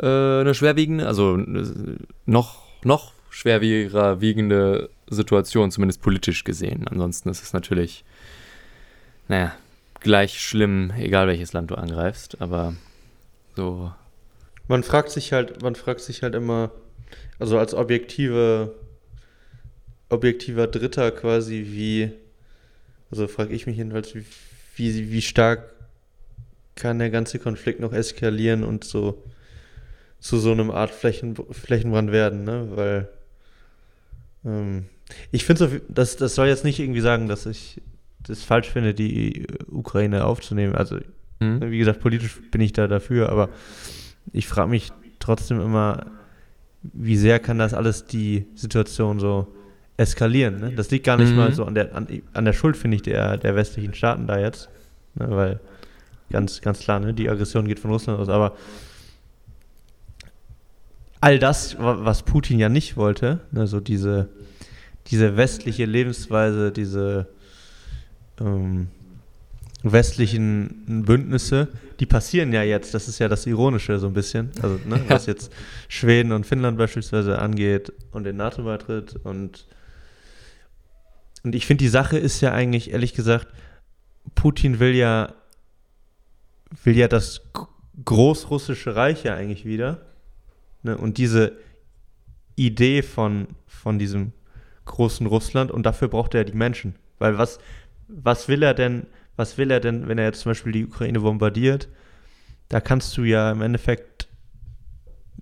[0.00, 6.88] äh, eine schwerwiegende, also äh, noch, noch schwerwieger wiegende Situation, zumindest politisch gesehen.
[6.88, 8.04] Ansonsten ist es natürlich,
[9.28, 9.54] naja,
[10.00, 12.74] gleich schlimm, egal welches Land du angreifst, aber
[13.56, 13.92] so.
[14.68, 16.70] Man fragt sich halt, man fragt sich halt immer,
[17.38, 18.74] also als objektive,
[20.08, 22.12] objektiver Dritter quasi, wie,
[23.10, 24.24] also frage ich mich jedenfalls, wie,
[24.76, 25.72] wie, wie stark
[26.74, 29.22] kann der ganze Konflikt noch eskalieren und so
[30.18, 32.68] zu so einem Art Flächen, Flächenbrand werden, ne?
[32.74, 33.08] Weil
[34.44, 34.86] ähm,
[35.32, 37.82] ich finde so, das, das soll jetzt nicht irgendwie sagen, dass ich
[38.20, 40.74] das falsch finde, die Ukraine aufzunehmen.
[40.74, 40.98] Also,
[41.40, 41.70] mhm.
[41.70, 43.50] Wie gesagt, politisch bin ich da dafür, aber
[44.32, 46.06] ich frage mich trotzdem immer,
[46.82, 49.54] wie sehr kann das alles die Situation so
[49.96, 50.60] eskalieren.
[50.60, 50.72] Ne?
[50.72, 51.36] Das liegt gar nicht mhm.
[51.36, 54.38] mal so an der, an, an der Schuld, finde ich, der, der westlichen Staaten da
[54.38, 54.68] jetzt.
[55.14, 55.26] Ne?
[55.30, 55.60] Weil
[56.30, 57.14] ganz, ganz klar, ne?
[57.14, 58.28] die Aggression geht von Russland aus.
[58.28, 58.56] Aber
[61.20, 63.66] all das, was Putin ja nicht wollte, ne?
[63.66, 64.28] so diese,
[65.06, 67.28] diese westliche Lebensweise, diese
[68.40, 68.88] ähm,
[69.84, 71.68] westlichen Bündnisse,
[72.00, 72.94] die passieren ja jetzt.
[72.94, 74.50] Das ist ja das Ironische so ein bisschen.
[74.60, 75.52] Also, ne, was jetzt
[75.88, 79.16] Schweden und Finnland beispielsweise angeht und den NATO-Beitritt.
[79.22, 79.66] Und,
[81.44, 83.48] und ich finde, die Sache ist ja eigentlich, ehrlich gesagt,
[84.34, 85.34] Putin will ja,
[86.82, 87.42] will ja das
[88.04, 90.06] großrussische Reich ja eigentlich wieder.
[90.82, 90.96] Ne?
[90.96, 91.58] Und diese
[92.56, 94.32] Idee von, von diesem
[94.86, 96.94] großen Russland und dafür braucht er ja die Menschen.
[97.18, 97.58] Weil was,
[98.08, 101.20] was will er denn, was will er denn, wenn er jetzt zum Beispiel die Ukraine
[101.20, 101.88] bombardiert?
[102.70, 104.28] Da kannst du ja im Endeffekt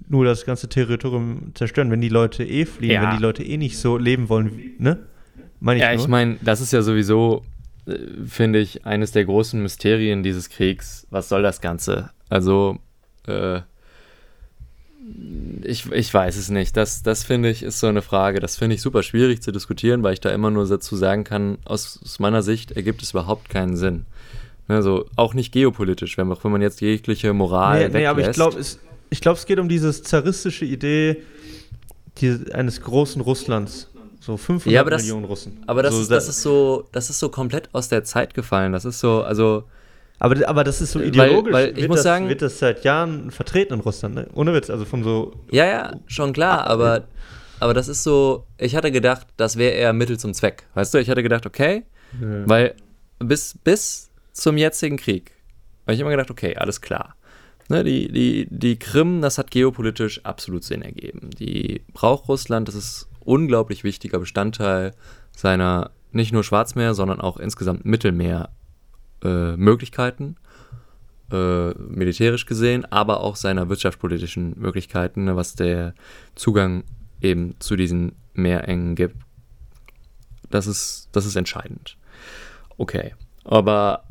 [0.08, 3.02] nur das ganze Territorium zerstören, wenn die Leute eh fliehen, ja.
[3.02, 5.06] wenn die Leute eh nicht so leben wollen, ne?
[5.62, 6.02] Meine ich ja, nur?
[6.02, 7.44] ich meine, das ist ja sowieso,
[7.86, 7.94] äh,
[8.26, 11.06] finde ich, eines der großen Mysterien dieses Kriegs.
[11.10, 12.10] Was soll das Ganze?
[12.28, 12.78] Also,
[13.28, 13.60] äh,
[15.62, 16.76] ich, ich weiß es nicht.
[16.76, 18.40] Das, das finde ich ist so eine Frage.
[18.40, 21.58] Das finde ich super schwierig zu diskutieren, weil ich da immer nur dazu sagen kann,
[21.64, 24.06] aus, aus meiner Sicht ergibt es überhaupt keinen Sinn.
[24.66, 27.94] Also auch nicht geopolitisch, wenn, auch wenn man jetzt jegliche Moral nee, weglässt.
[27.94, 28.80] Nee, aber ich glaube, es,
[29.20, 31.18] glaub, es geht um diese zaristische Idee
[32.20, 33.91] die, eines großen Russlands.
[34.22, 35.64] So 500 ja, das, Millionen Russen.
[35.66, 38.72] Aber das, so, ist, das, ist so, das ist so komplett aus der Zeit gefallen.
[38.72, 39.64] Das ist so, also
[40.20, 41.52] aber, aber das ist so ideologisch.
[41.52, 44.28] Weil, weil ich muss das, sagen, wird das seit Jahren vertreten in Russland, ne?
[44.34, 45.32] Ohne Witz, also von so.
[45.50, 47.08] Ja, ja, schon klar, aber,
[47.58, 48.46] aber das ist so.
[48.58, 50.68] Ich hatte gedacht, das wäre eher Mittel zum Zweck.
[50.74, 51.82] Weißt du, ich hatte gedacht, okay,
[52.20, 52.48] ja.
[52.48, 52.76] weil
[53.18, 55.32] bis, bis zum jetzigen Krieg
[55.82, 57.16] habe ich immer gedacht, okay, alles klar.
[57.68, 61.30] Ne, die, die, die Krim, das hat geopolitisch absolut Sinn ergeben.
[61.30, 64.92] Die braucht Russland, das ist unglaublich wichtiger Bestandteil
[65.34, 68.50] seiner nicht nur Schwarzmeer, sondern auch insgesamt Mittelmeer
[69.24, 69.56] äh,
[71.32, 75.94] äh, militärisch gesehen, aber auch seiner wirtschaftspolitischen Möglichkeiten, ne, was der
[76.34, 76.84] Zugang
[77.20, 79.16] eben zu diesen Meerengen gibt.
[80.50, 81.96] Das ist, das ist entscheidend.
[82.76, 83.14] Okay.
[83.44, 84.04] Aber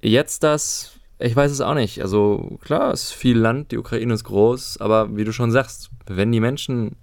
[0.00, 2.00] jetzt das, ich weiß es auch nicht.
[2.00, 5.90] Also klar, es ist viel Land, die Ukraine ist groß, aber wie du schon sagst,
[6.06, 6.96] wenn die Menschen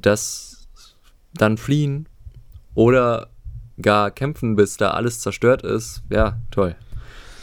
[0.00, 0.68] das
[1.34, 2.08] dann fliehen
[2.74, 3.28] oder
[3.80, 6.76] gar kämpfen, bis da alles zerstört ist, ja, toll.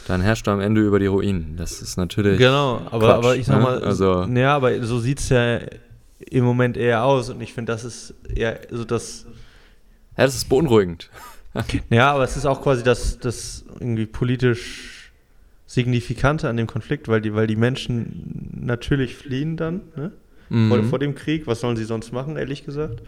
[0.06, 1.56] Dann herrscht du am Ende über die Ruinen.
[1.56, 2.38] Das ist natürlich.
[2.38, 3.62] Genau, aber, Quatsch, aber ich sag ne?
[3.62, 3.86] mal, ne?
[3.86, 5.60] also, ja, aber so sieht es ja
[6.18, 9.26] im Moment eher aus und ich finde, das ist eher so das.
[10.16, 11.10] Ja, das ist beunruhigend.
[11.90, 15.12] ja, aber es ist auch quasi das, das irgendwie politisch
[15.66, 20.12] Signifikante an dem Konflikt, weil die, weil die Menschen natürlich fliehen dann, ne?
[20.54, 20.68] Mhm.
[20.68, 21.46] Vor, vor dem Krieg.
[21.46, 23.02] Was sollen sie sonst machen, ehrlich gesagt?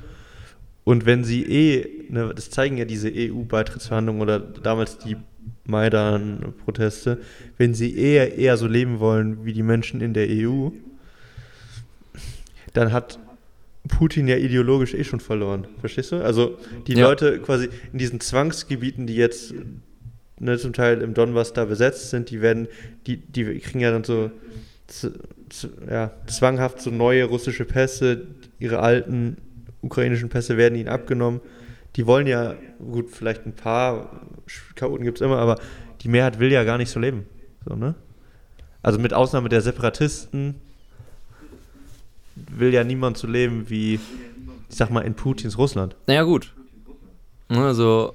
[0.84, 5.16] Und wenn sie eh, ne, das zeigen ja diese EU-Beitrittsverhandlungen oder damals die
[5.64, 7.18] Maidan-Proteste,
[7.56, 10.70] wenn sie eher, eher so leben wollen wie die Menschen in der EU,
[12.72, 13.18] dann hat
[13.88, 15.66] Putin ja ideologisch eh schon verloren.
[15.80, 16.24] Verstehst du?
[16.24, 17.08] Also die ja.
[17.08, 19.54] Leute quasi in diesen Zwangsgebieten, die jetzt
[20.38, 22.66] ne, zum Teil im Donbass da besetzt sind, die werden,
[23.06, 24.30] die, die kriegen ja dann so
[25.88, 28.26] ja, zwanghaft so neue russische Pässe,
[28.58, 29.36] ihre alten
[29.82, 31.40] ukrainischen Pässe werden ihnen abgenommen.
[31.96, 34.20] Die wollen ja, gut, vielleicht ein paar
[34.74, 35.58] Chaoten gibt es immer, aber
[36.02, 37.26] die Mehrheit will ja gar nicht so leben.
[37.64, 37.94] So, ne?
[38.82, 40.56] Also mit Ausnahme der Separatisten
[42.36, 43.94] will ja niemand so leben wie,
[44.68, 45.96] ich sag mal, in Putins Russland.
[46.06, 46.52] Naja, gut.
[47.48, 48.14] Also,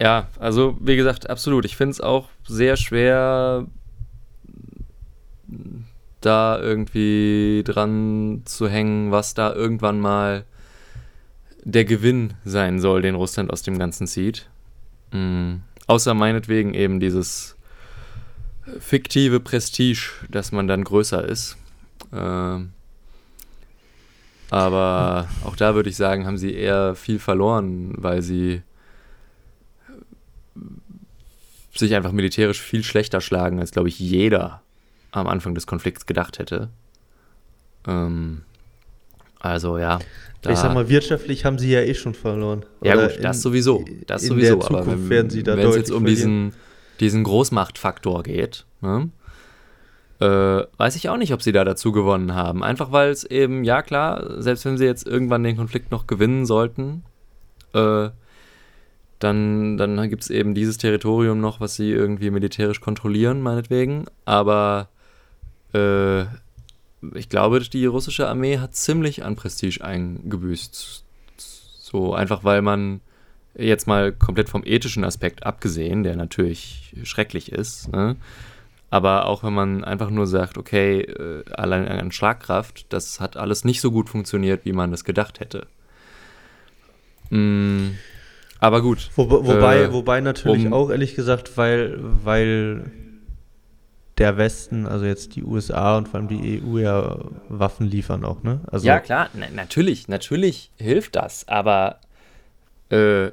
[0.00, 1.64] ja, also wie gesagt, absolut.
[1.64, 3.66] Ich finde es auch sehr schwer,
[6.24, 10.44] da irgendwie dran zu hängen, was da irgendwann mal
[11.64, 14.48] der Gewinn sein soll, den Russland aus dem Ganzen zieht.
[15.12, 15.62] Mhm.
[15.86, 17.56] Außer meinetwegen eben dieses
[18.78, 21.56] fiktive Prestige, dass man dann größer ist.
[22.12, 22.58] Äh,
[24.50, 28.62] aber auch da würde ich sagen, haben sie eher viel verloren, weil sie
[31.74, 34.63] sich einfach militärisch viel schlechter schlagen, als glaube ich jeder
[35.20, 36.70] am Anfang des Konflikts gedacht hätte.
[37.86, 38.42] Ähm,
[39.40, 39.98] also ja.
[40.48, 42.64] ich sag mal, wirtschaftlich haben sie ja eh schon verloren.
[42.82, 43.84] Ja Oder gut, das in, sowieso.
[44.06, 44.56] Das in sowieso.
[44.56, 46.54] Der Zukunft wenn, werden sie da Wenn es jetzt um diesen,
[47.00, 49.10] diesen Großmachtfaktor geht, ne?
[50.20, 52.62] äh, weiß ich auch nicht, ob sie da dazu gewonnen haben.
[52.62, 56.46] Einfach weil es eben, ja klar, selbst wenn sie jetzt irgendwann den Konflikt noch gewinnen
[56.46, 57.04] sollten,
[57.74, 58.08] äh,
[59.18, 64.06] dann, dann gibt es eben dieses Territorium noch, was sie irgendwie militärisch kontrollieren, meinetwegen.
[64.24, 64.88] Aber
[65.74, 66.22] äh,
[67.14, 71.04] ich glaube, die russische Armee hat ziemlich an Prestige eingebüßt.
[71.36, 73.00] So einfach, weil man
[73.56, 78.16] jetzt mal komplett vom ethischen Aspekt abgesehen, der natürlich schrecklich ist, ne?
[78.90, 83.64] aber auch wenn man einfach nur sagt, okay, äh, allein an Schlagkraft, das hat alles
[83.64, 85.66] nicht so gut funktioniert, wie man das gedacht hätte.
[87.30, 87.92] Mm,
[88.60, 89.10] aber gut.
[89.16, 92.90] Wo, wobei, äh, wobei natürlich um, auch ehrlich gesagt, weil, weil
[94.18, 98.42] der Westen, also jetzt die USA und vor allem die EU ja Waffen liefern auch,
[98.42, 98.60] ne?
[98.70, 101.98] Also ja, klar, na, natürlich, natürlich hilft das, aber
[102.90, 103.30] äh,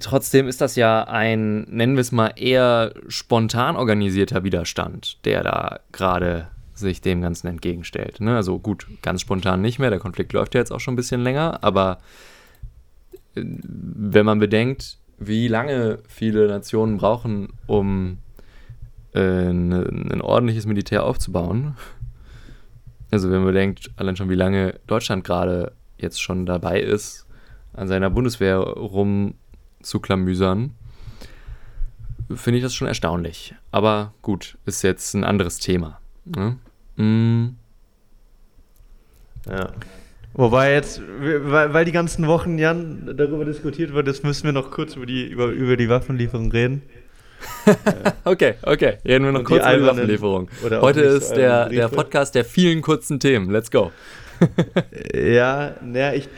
[0.00, 5.80] trotzdem ist das ja ein, nennen wir es mal, eher spontan organisierter Widerstand, der da
[5.92, 8.20] gerade sich dem Ganzen entgegenstellt.
[8.20, 8.34] Ne?
[8.34, 11.20] Also gut, ganz spontan nicht mehr, der Konflikt läuft ja jetzt auch schon ein bisschen
[11.20, 11.98] länger, aber
[13.36, 18.23] äh, wenn man bedenkt, wie lange viele Nationen brauchen, um äh,
[19.14, 19.72] ein,
[20.12, 21.76] ein ordentliches Militär aufzubauen.
[23.10, 27.26] Also wenn man denkt, allein schon wie lange Deutschland gerade jetzt schon dabei ist,
[27.72, 30.74] an seiner Bundeswehr rumzuklamüsern,
[32.34, 33.54] finde ich das schon erstaunlich.
[33.70, 36.00] Aber gut, ist jetzt ein anderes Thema.
[36.24, 36.56] Ne?
[36.96, 37.56] Mm.
[39.48, 39.72] Ja.
[40.32, 44.72] Wobei jetzt, weil, weil die ganzen Wochen, Jan, darüber diskutiert wird, jetzt müssen wir noch
[44.72, 46.82] kurz über die, über, über die Waffenlieferung reden.
[48.24, 48.98] okay, okay.
[49.04, 50.48] Reden wir noch kurz über die Waffenlieferung.
[50.62, 53.50] Heute ist so der, der Podcast der vielen kurzen Themen.
[53.50, 53.92] Let's go.
[55.14, 56.28] ja, naja, ich.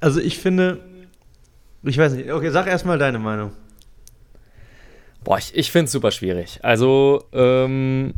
[0.00, 0.80] Also ich finde.
[1.82, 2.30] Ich weiß nicht.
[2.30, 3.52] Okay, sag erstmal deine Meinung.
[5.22, 6.60] Boah, ich, ich finde es super schwierig.
[6.62, 8.14] Also, ähm,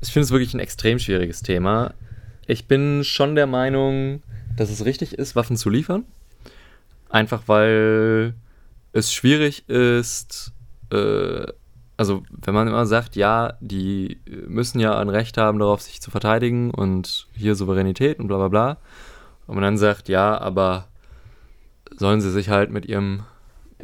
[0.00, 1.94] ich finde es wirklich ein extrem schwieriges Thema.
[2.46, 4.22] Ich bin schon der Meinung,
[4.56, 6.04] dass es richtig ist, Waffen zu liefern.
[7.08, 8.34] Einfach weil
[8.94, 10.52] es schwierig ist,
[10.90, 11.46] äh,
[11.96, 16.10] also wenn man immer sagt, ja, die müssen ja ein Recht haben, darauf sich zu
[16.10, 18.78] verteidigen und hier Souveränität und bla bla bla.
[19.46, 20.88] Und man dann sagt, ja, aber
[21.96, 23.24] sollen sie sich halt mit ihrem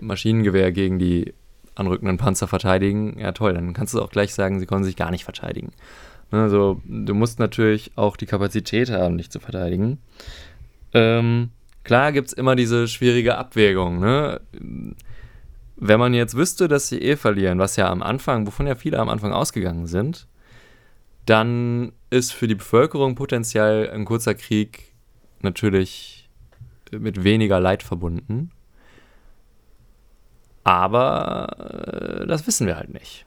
[0.00, 1.34] Maschinengewehr gegen die
[1.74, 3.18] anrückenden Panzer verteidigen?
[3.18, 5.72] Ja, toll, dann kannst du auch gleich sagen, sie können sich gar nicht verteidigen.
[6.30, 9.98] Ne, also du musst natürlich auch die Kapazität haben, dich zu verteidigen.
[10.94, 11.50] Ähm,
[11.84, 14.00] Klar gibt es immer diese schwierige Abwägung.
[14.00, 14.40] Ne?
[15.76, 18.98] Wenn man jetzt wüsste, dass sie eh verlieren, was ja am Anfang, wovon ja viele
[18.98, 20.26] am Anfang ausgegangen sind,
[21.26, 24.92] dann ist für die Bevölkerung potenziell ein kurzer Krieg
[25.42, 26.28] natürlich
[26.90, 28.50] mit weniger Leid verbunden.
[30.64, 33.24] Aber äh, das wissen wir halt nicht.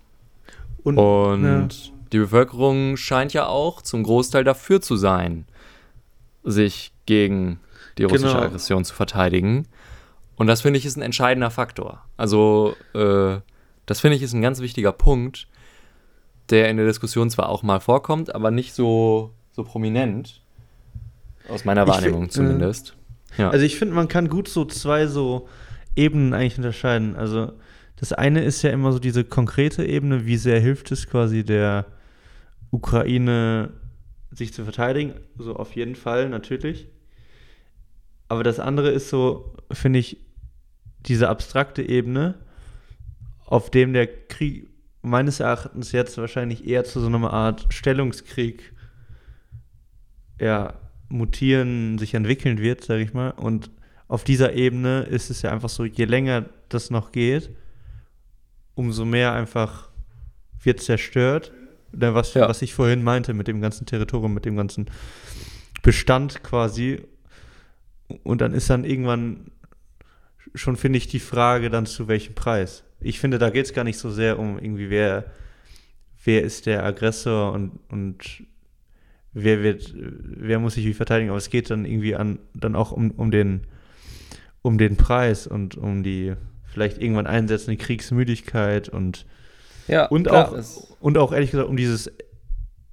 [0.84, 1.94] Und, Und ja.
[2.12, 5.46] die Bevölkerung scheint ja auch zum Großteil dafür zu sein,
[6.44, 7.60] sich gegen
[7.97, 8.45] die russische genau.
[8.45, 9.67] Aggression zu verteidigen.
[10.36, 12.03] Und das finde ich ist ein entscheidender Faktor.
[12.17, 13.38] Also, äh,
[13.86, 15.47] das finde ich ist ein ganz wichtiger Punkt,
[16.49, 20.41] der in der Diskussion zwar auch mal vorkommt, aber nicht so, so prominent.
[21.49, 22.95] Aus meiner Wahrnehmung find, zumindest.
[23.38, 23.49] Äh, ja.
[23.49, 25.47] Also, ich finde, man kann gut so zwei so
[25.95, 27.15] Ebenen eigentlich unterscheiden.
[27.15, 27.53] Also,
[27.97, 31.86] das eine ist ja immer so diese konkrete Ebene, wie sehr hilft es quasi der
[32.71, 33.69] Ukraine,
[34.32, 35.13] sich zu verteidigen.
[35.38, 36.88] So auf jeden Fall, natürlich.
[38.34, 40.17] Aber das andere ist so, finde ich,
[41.06, 42.39] diese abstrakte Ebene,
[43.46, 44.72] auf dem der Krieg
[45.04, 48.74] meines Erachtens jetzt wahrscheinlich eher zu so einer Art Stellungskrieg
[50.41, 50.74] ja,
[51.10, 53.30] mutieren, sich entwickeln wird, sage ich mal.
[53.30, 53.69] Und
[54.08, 57.52] auf dieser Ebene ist es ja einfach so, je länger das noch geht,
[58.74, 59.89] umso mehr einfach
[60.60, 61.52] wird zerstört.
[61.91, 62.50] Was, ja.
[62.50, 64.89] was ich vorhin meinte mit dem ganzen Territorium, mit dem ganzen
[65.84, 67.04] Bestand quasi.
[68.24, 69.52] Und dann ist dann irgendwann
[70.56, 72.84] schon, finde ich, die Frage dann zu welchem Preis.
[73.00, 75.26] Ich finde, da geht es gar nicht so sehr um irgendwie, wer,
[76.24, 78.44] wer ist der Aggressor und, und
[79.34, 82.92] wer wird, wer muss sich wie verteidigen, aber es geht dann irgendwie an, dann auch
[82.92, 83.68] um, um den,
[84.62, 86.34] um den Preis und um die
[86.72, 89.26] vielleicht irgendwann einsetzende Kriegsmüdigkeit und,
[89.88, 92.12] ja, und klar, auch, und auch ehrlich gesagt um dieses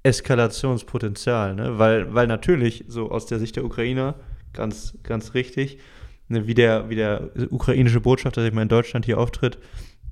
[0.03, 1.77] Eskalationspotenzial, ne?
[1.77, 4.15] weil, weil natürlich so aus der Sicht der Ukrainer
[4.53, 5.79] ganz, ganz richtig.
[6.27, 9.57] Ne, wie, der, wie der ukrainische Botschafter, der mal in Deutschland hier auftritt,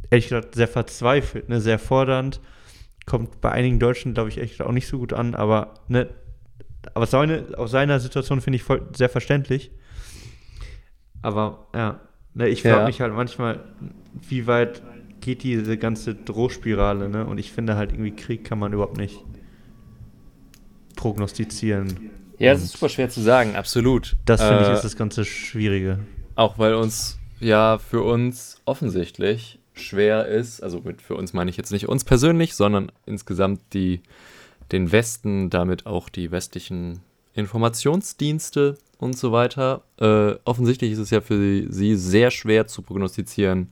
[0.10, 2.42] ehrlich gesagt sehr verzweifelt, ne, sehr fordernd.
[3.06, 6.10] Kommt bei einigen Deutschen, glaube ich, echt auch nicht so gut an, aber, ne,
[6.94, 9.72] aber seine, aus seiner Situation finde ich voll, sehr verständlich.
[11.22, 12.02] Aber ja,
[12.34, 12.86] ne, ich frage ja.
[12.86, 13.64] mich halt manchmal,
[14.28, 14.82] wie weit
[15.22, 17.26] geht diese ganze Drohspirale, ne?
[17.26, 19.24] Und ich finde halt irgendwie Krieg kann man überhaupt nicht
[20.96, 22.12] prognostizieren.
[22.40, 24.16] Ja, das ist super schwer zu sagen, absolut.
[24.26, 26.00] Das finde ich äh, ist das ganze Schwierige.
[26.36, 31.58] Auch weil uns ja für uns offensichtlich schwer ist, also mit für uns meine ich
[31.58, 34.02] jetzt nicht uns persönlich, sondern insgesamt die
[34.72, 37.02] den Westen, damit auch die westlichen
[37.34, 39.84] Informationsdienste und so weiter.
[40.00, 43.72] Äh, offensichtlich ist es ja für sie sehr schwer zu prognostizieren,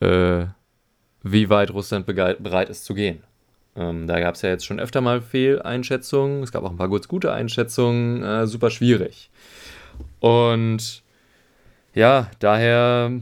[0.00, 0.46] äh,
[1.22, 3.22] wie weit Russland bereit ist zu gehen.
[3.76, 6.42] Ähm, da gab es ja jetzt schon öfter mal Fehleinschätzungen.
[6.42, 8.22] Es gab auch ein paar kurz gute Einschätzungen.
[8.22, 9.30] Äh, super schwierig.
[10.20, 11.02] Und
[11.94, 13.12] ja, daher,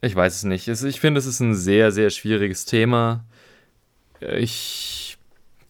[0.00, 0.68] ich weiß es nicht.
[0.68, 3.24] Ich finde, es ist ein sehr, sehr schwieriges Thema.
[4.20, 5.18] Ich,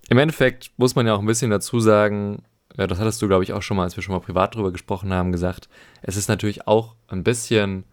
[0.09, 2.43] im Endeffekt muss man ja auch ein bisschen dazu sagen,
[2.77, 4.71] ja, das hattest du, glaube ich, auch schon mal, als wir schon mal privat drüber
[4.71, 5.69] gesprochen haben, gesagt.
[6.03, 7.85] Es ist natürlich auch ein bisschen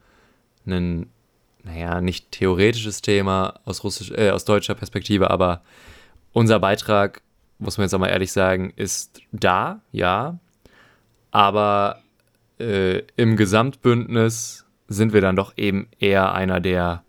[0.66, 1.10] ein,
[1.64, 5.64] naja, nicht theoretisches Thema aus, russisch, äh, aus deutscher Perspektive, aber
[6.34, 7.22] unser Beitrag,
[7.60, 10.40] muss man jetzt auch mal ehrlich sagen, ist da, ja.
[11.32, 12.02] Aber
[12.60, 17.04] äh, im Gesamtbündnis sind wir dann doch eben eher einer der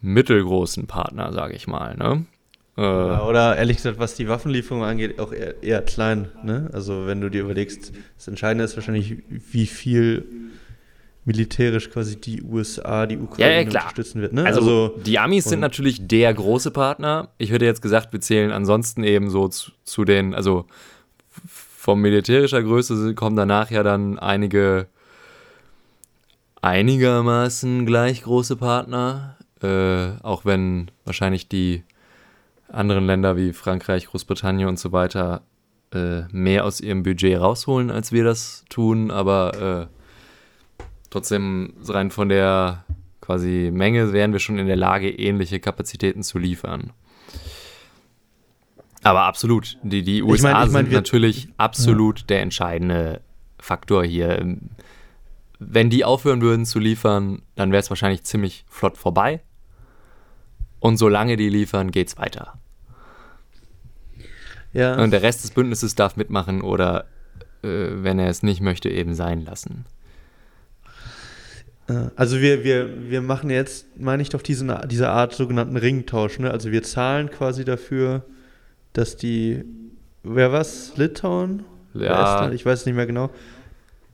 [0.00, 1.96] mittelgroßen Partner, sage ich mal.
[1.96, 2.24] Ne?
[2.76, 6.28] Äh, ja, oder ehrlich gesagt, was die Waffenlieferung angeht, auch eher, eher, klein.
[6.42, 6.70] Ne?
[6.72, 10.26] Also wenn du dir überlegst, das Entscheidende ist wahrscheinlich, wie viel
[11.26, 14.32] militärisch quasi die USA, die Ukraine ja, ja, unterstützen wird.
[14.32, 14.44] Ne?
[14.44, 17.28] Also, also, die Amis sind natürlich der große Partner.
[17.36, 20.66] Ich hätte jetzt gesagt, wir zählen ansonsten eben so zu, zu den, also
[21.46, 24.86] von militärischer Größe kommen danach ja dann einige
[26.62, 31.84] einigermaßen gleich große Partner, äh, auch wenn wahrscheinlich die
[32.68, 35.42] anderen Länder wie Frankreich, Großbritannien und so weiter
[35.92, 39.95] äh, mehr aus ihrem Budget rausholen, als wir das tun, aber äh,
[41.16, 42.84] trotzdem rein von der
[43.22, 46.92] quasi Menge wären wir schon in der Lage, ähnliche Kapazitäten zu liefern.
[49.02, 52.26] Aber absolut, die, die USA ich mein, ich mein, sind natürlich absolut ja.
[52.26, 53.22] der entscheidende
[53.58, 54.58] Faktor hier.
[55.58, 59.40] Wenn die aufhören würden zu liefern, dann wäre es wahrscheinlich ziemlich flott vorbei.
[60.80, 62.58] Und solange die liefern, geht es weiter.
[64.74, 65.02] Ja.
[65.02, 67.06] Und der Rest des Bündnisses darf mitmachen oder,
[67.62, 69.86] äh, wenn er es nicht möchte, eben sein lassen.
[71.88, 76.38] Äh, also wir, wir, wir machen jetzt, meine ich doch, diesen, diese Art sogenannten Ringtausch.
[76.38, 76.50] Ne?
[76.50, 78.24] Also wir zahlen quasi dafür,
[78.92, 79.64] dass die,
[80.22, 81.64] wer was, Litauen?
[81.94, 82.50] Ja.
[82.52, 83.30] Ich weiß nicht mehr genau.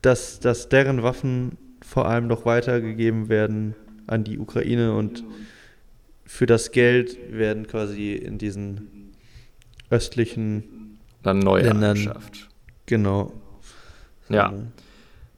[0.03, 3.75] Dass, dass deren Waffen vor allem noch weitergegeben werden
[4.07, 5.25] an die Ukraine und
[6.25, 9.13] für das Geld werden quasi in diesen
[9.91, 12.49] östlichen dann neu Ländern angeschafft.
[12.87, 13.33] Genau.
[14.29, 14.53] Ja.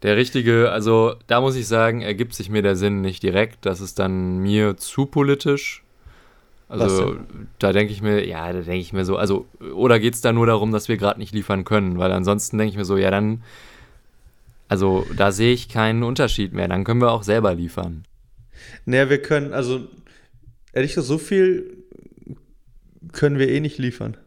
[0.04, 3.64] Der richtige, also da muss ich sagen, ergibt sich mir der Sinn nicht direkt.
[3.64, 5.82] Das ist dann mir zu politisch.
[6.68, 7.16] Also
[7.58, 10.34] da denke ich mir, ja, da denke ich mir so, also, oder geht es da
[10.34, 11.96] nur darum, dass wir gerade nicht liefern können?
[11.96, 13.42] Weil ansonsten denke ich mir so, ja, dann,
[14.68, 16.68] also da sehe ich keinen Unterschied mehr.
[16.68, 18.04] Dann können wir auch selber liefern.
[18.84, 19.88] Naja, wir können, also
[20.74, 21.78] ehrlich gesagt, so viel
[23.12, 24.18] können wir eh nicht liefern.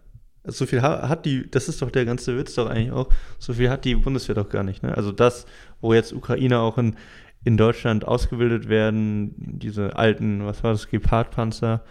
[0.47, 3.69] So viel hat die, das ist doch der ganze Witz doch eigentlich auch, so viel
[3.69, 4.83] hat die Bundeswehr doch gar nicht.
[4.83, 4.95] Ne?
[4.95, 5.45] Also das,
[5.81, 6.95] wo jetzt Ukrainer auch in,
[7.43, 11.83] in Deutschland ausgebildet werden, diese alten, was war das, Gepard-Panzer,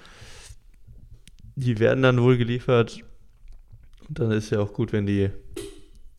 [1.54, 3.00] die werden dann wohl geliefert.
[4.09, 5.30] Und dann ist ja auch gut, wenn die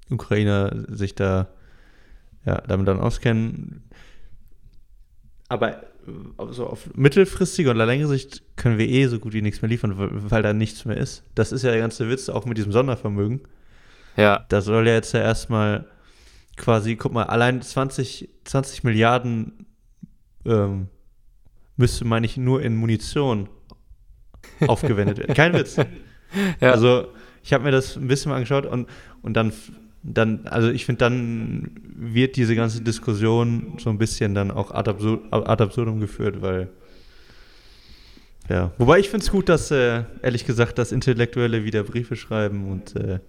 [0.09, 1.47] Ukrainer sich da
[2.45, 3.83] ja, damit dann auskennen.
[5.49, 5.83] Aber
[6.37, 9.97] also auf mittelfristige oder längere Sicht können wir eh so gut wie nichts mehr liefern,
[9.97, 11.23] weil, weil da nichts mehr ist.
[11.35, 13.41] Das ist ja der ganze Witz, auch mit diesem Sondervermögen.
[14.15, 14.45] Ja.
[14.49, 15.85] Da soll ja jetzt ja erstmal
[16.55, 19.67] quasi, guck mal, allein 20, 20 Milliarden
[20.45, 20.87] ähm,
[21.75, 23.49] müsste, meine ich, nur in Munition
[24.67, 25.35] aufgewendet werden.
[25.35, 25.77] Kein Witz.
[26.59, 26.71] Ja.
[26.71, 27.07] Also
[27.41, 28.89] ich habe mir das ein bisschen mal angeschaut und,
[29.21, 29.53] und dann,
[30.03, 34.89] dann, also ich finde, dann wird diese ganze Diskussion so ein bisschen dann auch ad,
[34.89, 36.69] absur ad absurdum geführt, weil
[38.49, 38.71] ja.
[38.77, 42.95] Wobei ich finde es gut, dass, äh, ehrlich gesagt, dass Intellektuelle wieder Briefe schreiben und
[42.95, 43.19] äh,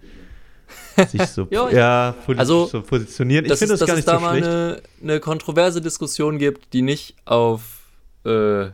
[1.09, 3.45] sich so, jo, ja, also, so positionieren.
[3.47, 4.29] Ich finde das, gar nicht so schlecht.
[4.29, 7.79] Dass es da mal eine, eine kontroverse Diskussion gibt, die nicht auf
[8.25, 8.71] äh,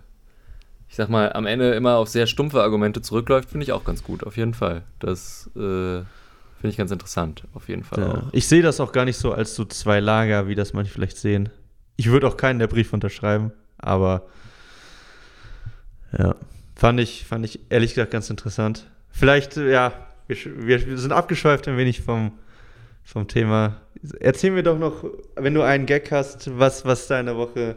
[0.95, 4.05] ich sag mal, am Ende immer auf sehr stumpfe Argumente zurückläuft, finde ich auch ganz
[4.05, 4.82] gut, auf jeden Fall.
[5.01, 6.03] Das äh,
[6.65, 8.15] finde ich ganz interessant, auf jeden Fall ja.
[8.15, 8.23] auch.
[8.33, 11.19] Ich sehe das auch gar nicht so als so zwei Lager, wie das manche vielleicht
[11.19, 11.51] sehen.
[11.97, 14.23] Ich würde auch keinen der Brief unterschreiben, aber
[16.19, 16.37] ja,
[16.75, 18.87] fand ich, fand ich ehrlich gesagt ganz interessant.
[19.11, 19.93] Vielleicht, ja,
[20.27, 20.39] wir,
[20.87, 22.33] wir sind abgeschweift ein wenig vom,
[23.03, 23.83] vom Thema.
[24.21, 25.05] Erzähl mir doch noch,
[25.37, 27.77] wenn du einen Gag hast, was, was deine Woche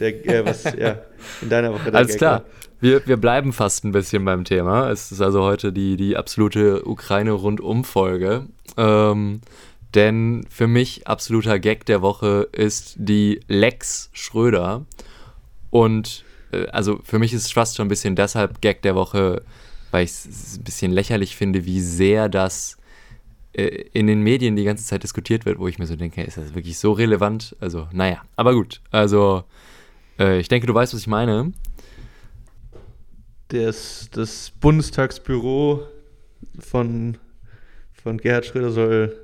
[0.00, 0.98] der, äh, was ja,
[1.42, 2.44] in deiner Woche Alles Gag klar.
[2.80, 4.90] Wir, wir bleiben fast ein bisschen beim Thema.
[4.90, 8.46] Es ist also heute die, die absolute Ukraine-Rundum-Folge.
[8.76, 9.40] Ähm,
[9.94, 14.86] denn für mich absoluter Gag der Woche ist die Lex Schröder.
[15.70, 19.42] Und äh, also für mich ist es fast schon ein bisschen deshalb Gag der Woche,
[19.90, 22.76] weil ich es ein bisschen lächerlich finde, wie sehr das
[23.54, 26.36] äh, in den Medien die ganze Zeit diskutiert wird, wo ich mir so denke, ist
[26.36, 27.56] das wirklich so relevant?
[27.60, 28.80] Also, naja, aber gut.
[28.90, 29.44] Also,
[30.18, 31.52] äh, ich denke, du weißt, was ich meine.
[33.48, 35.86] Das, das Bundestagsbüro
[36.58, 37.16] von,
[37.92, 39.16] von Gerhard Schröder soll,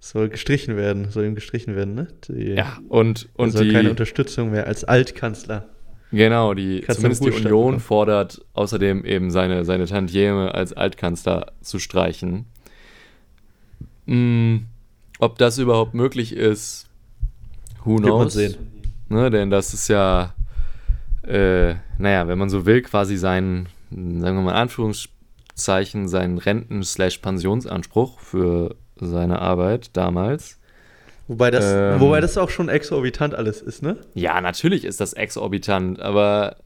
[0.00, 2.08] soll gestrichen werden, soll ihm gestrichen werden, ne?
[2.28, 5.68] Die, ja, und, und soll die, keine Unterstützung mehr als Altkanzler.
[6.12, 7.80] Genau, die, zumindest die Union machen.
[7.80, 12.46] fordert außerdem eben seine, seine Tantieme als Altkanzler zu streichen.
[14.06, 14.66] Hm,
[15.20, 16.88] ob das überhaupt möglich ist,
[17.84, 18.32] who knows?
[18.32, 18.56] Sehen.
[19.10, 20.34] Ne, denn das ist ja,
[21.26, 28.20] äh, naja, wenn man so will, quasi sein, sagen wir mal in Anführungszeichen, seinen Renten-Pensionsanspruch
[28.20, 30.58] für seine Arbeit damals.
[31.26, 33.96] Wobei das, ähm, wobei das auch schon exorbitant alles ist, ne?
[34.14, 36.56] Ja, natürlich ist das exorbitant, aber.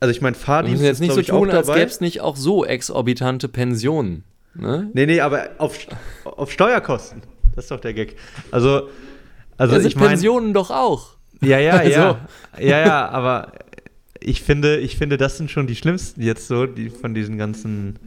[0.00, 2.64] Also ich meine, Fahrdienst ist jetzt nicht so tun, als gäbe es nicht auch so
[2.64, 4.24] exorbitante Pensionen.
[4.54, 4.90] Ne?
[4.94, 5.78] Nee, nee, aber auf,
[6.24, 7.22] auf Steuerkosten.
[7.54, 8.16] Das ist doch der Gag.
[8.50, 8.88] Also,
[9.56, 10.10] also ja, ich meine.
[10.10, 11.15] Pensionen doch auch.
[11.40, 11.90] Ja, ja, also.
[11.90, 12.28] ja.
[12.58, 13.52] Ja, ja, aber
[14.20, 17.98] ich finde, ich finde, das sind schon die schlimmsten jetzt so, die von diesen ganzen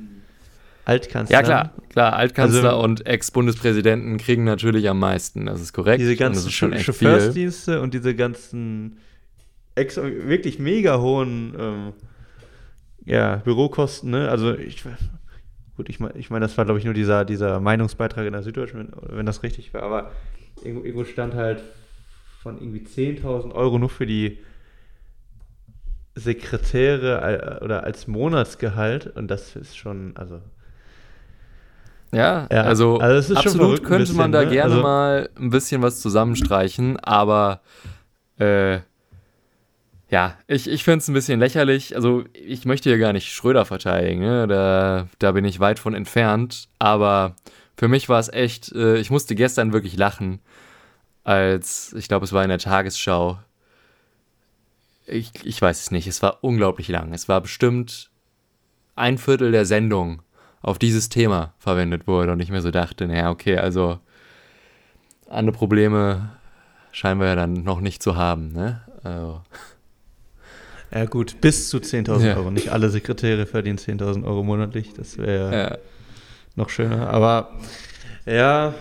[0.85, 1.39] Altkanzlern.
[1.39, 2.13] Ja, klar, klar.
[2.13, 6.01] Altkanzler also, und Ex-Bundespräsidenten kriegen natürlich am meisten, das ist korrekt.
[6.01, 8.97] Diese ganzen Chauffeursdienste und diese ganzen
[9.75, 11.93] ex wirklich mega hohen ähm,
[13.05, 14.29] ja, Bürokosten, ne?
[14.29, 14.83] Also ich
[15.79, 18.43] Gut, ich meine, ich mein, das war, glaube ich, nur dieser, dieser Meinungsbeitrag in der
[18.43, 19.81] Süddeutschen, wenn, wenn das richtig war.
[19.83, 20.11] Aber
[20.61, 21.63] irgendwo, irgendwo stand halt
[22.41, 24.39] von irgendwie 10.000 Euro nur für die
[26.15, 29.07] Sekretäre oder als Monatsgehalt.
[29.15, 30.41] Und das ist schon, also.
[32.11, 34.51] Ja, ja also, also absolut könnte bisschen, man da ne?
[34.51, 37.61] gerne also, mal ein bisschen was zusammenstreichen, aber
[38.39, 38.79] äh,
[40.09, 41.95] ja, ich, ich finde es ein bisschen lächerlich.
[41.95, 44.47] Also, ich möchte hier gar nicht Schröder verteidigen, ne?
[44.47, 46.69] da, da bin ich weit von entfernt.
[46.79, 47.35] Aber
[47.77, 50.39] für mich war es echt, äh, ich musste gestern wirklich lachen,
[51.29, 53.37] als, ich glaube, es war in der Tagesschau.
[55.05, 57.13] Ich, ich weiß es nicht, es war unglaublich lang.
[57.13, 58.09] Es war bestimmt
[58.95, 60.23] ein Viertel der Sendung
[60.61, 63.99] auf dieses Thema verwendet wurde und ich mir so dachte, naja, okay, also
[65.29, 66.31] andere Probleme
[66.91, 68.81] scheinen wir ja dann noch nicht zu haben, ne?
[69.03, 69.41] Also.
[70.91, 72.35] Ja, gut, bis zu 10.000 ja.
[72.37, 72.49] Euro.
[72.49, 74.93] Nicht alle Sekretäre verdienen 10.000 Euro monatlich.
[74.95, 75.77] Das wäre ja.
[76.55, 77.11] noch schöner.
[77.11, 77.51] Aber
[78.25, 78.73] ja,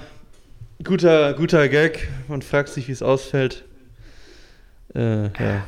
[0.85, 2.09] guter, guter Gag.
[2.29, 3.65] Man fragt sich, wie es ausfällt.
[4.95, 5.65] Äh, ja.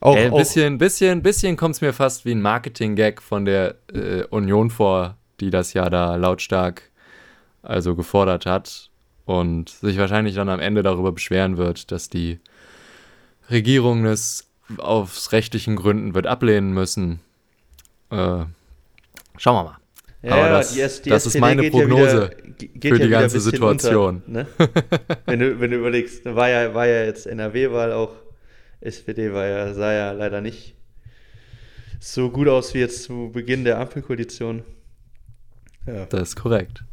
[0.00, 3.74] Auch, Ey, ein bisschen, bisschen, bisschen kommt es mir fast wie ein Marketing-Gag von der
[3.92, 6.90] äh, Union vor, die das ja da lautstark
[7.62, 8.90] also gefordert hat
[9.26, 12.40] und sich wahrscheinlich dann am Ende darüber beschweren wird, dass die
[13.50, 14.48] Regierung es
[14.78, 17.20] aus rechtlichen Gründen wird ablehnen müssen.
[18.10, 18.44] Äh,
[19.36, 19.79] schauen wir mal.
[20.22, 23.40] Ja, Aber das, die, die das ist meine Prognose ja wieder, für die ja ganze
[23.40, 24.22] Situation.
[24.26, 24.46] Unter, ne?
[25.26, 28.12] wenn, du, wenn du überlegst, war ja, war ja jetzt NRW-Wahl auch,
[28.82, 30.74] SPD war ja, sah ja leider nicht
[32.00, 34.62] so gut aus wie jetzt zu Beginn der Ampelkoalition.
[35.86, 36.06] Ja.
[36.06, 36.84] Das ist korrekt.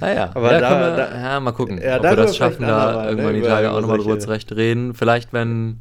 [0.00, 3.02] Naja, aber ja, da, wir, da, ja, mal gucken, ja, ob wir das schaffen, da
[3.02, 4.94] ne, irgendwann ne, die Tage auch nochmal drüber zurecht reden.
[4.94, 5.80] Vielleicht, wenn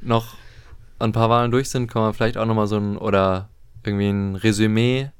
[0.00, 0.34] noch
[0.98, 3.48] ein paar Wahlen durch sind, kann man vielleicht auch nochmal so ein oder
[3.84, 5.10] irgendwie ein Resümee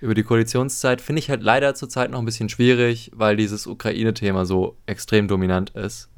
[0.00, 1.00] über die Koalitionszeit.
[1.00, 5.70] Finde ich halt leider zurzeit noch ein bisschen schwierig, weil dieses Ukraine-Thema so extrem dominant
[5.70, 6.08] ist.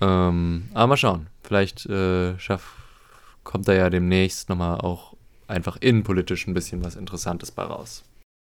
[0.00, 1.28] Ähm, aber mal schauen.
[1.42, 2.74] Vielleicht äh, schaff,
[3.44, 5.14] kommt da ja demnächst nochmal auch
[5.48, 8.02] einfach innenpolitisch ein bisschen was Interessantes bei raus.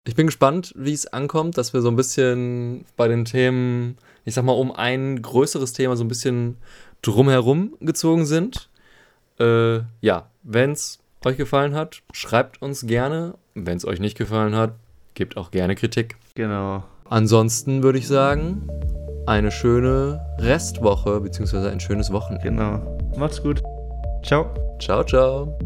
[0.07, 4.35] Ich bin gespannt, wie es ankommt, dass wir so ein bisschen bei den Themen, ich
[4.35, 6.59] sag mal, um ein größeres Thema so ein bisschen
[7.03, 8.69] drumherum gezogen sind.
[9.41, 13.35] Äh, ja, wenn es euch gefallen hat, schreibt uns gerne.
[13.55, 14.75] Wenn es euch nicht gefallen hat,
[15.15, 16.17] gebt auch gerne Kritik.
[16.35, 16.85] Genau.
[17.09, 18.69] Ansonsten würde ich sagen,
[19.27, 22.45] eine schöne Restwoche, beziehungsweise ein schönes Wochenende.
[22.45, 22.99] Genau.
[23.17, 23.63] Macht's gut.
[24.23, 24.53] Ciao.
[24.81, 25.57] Ciao, ciao.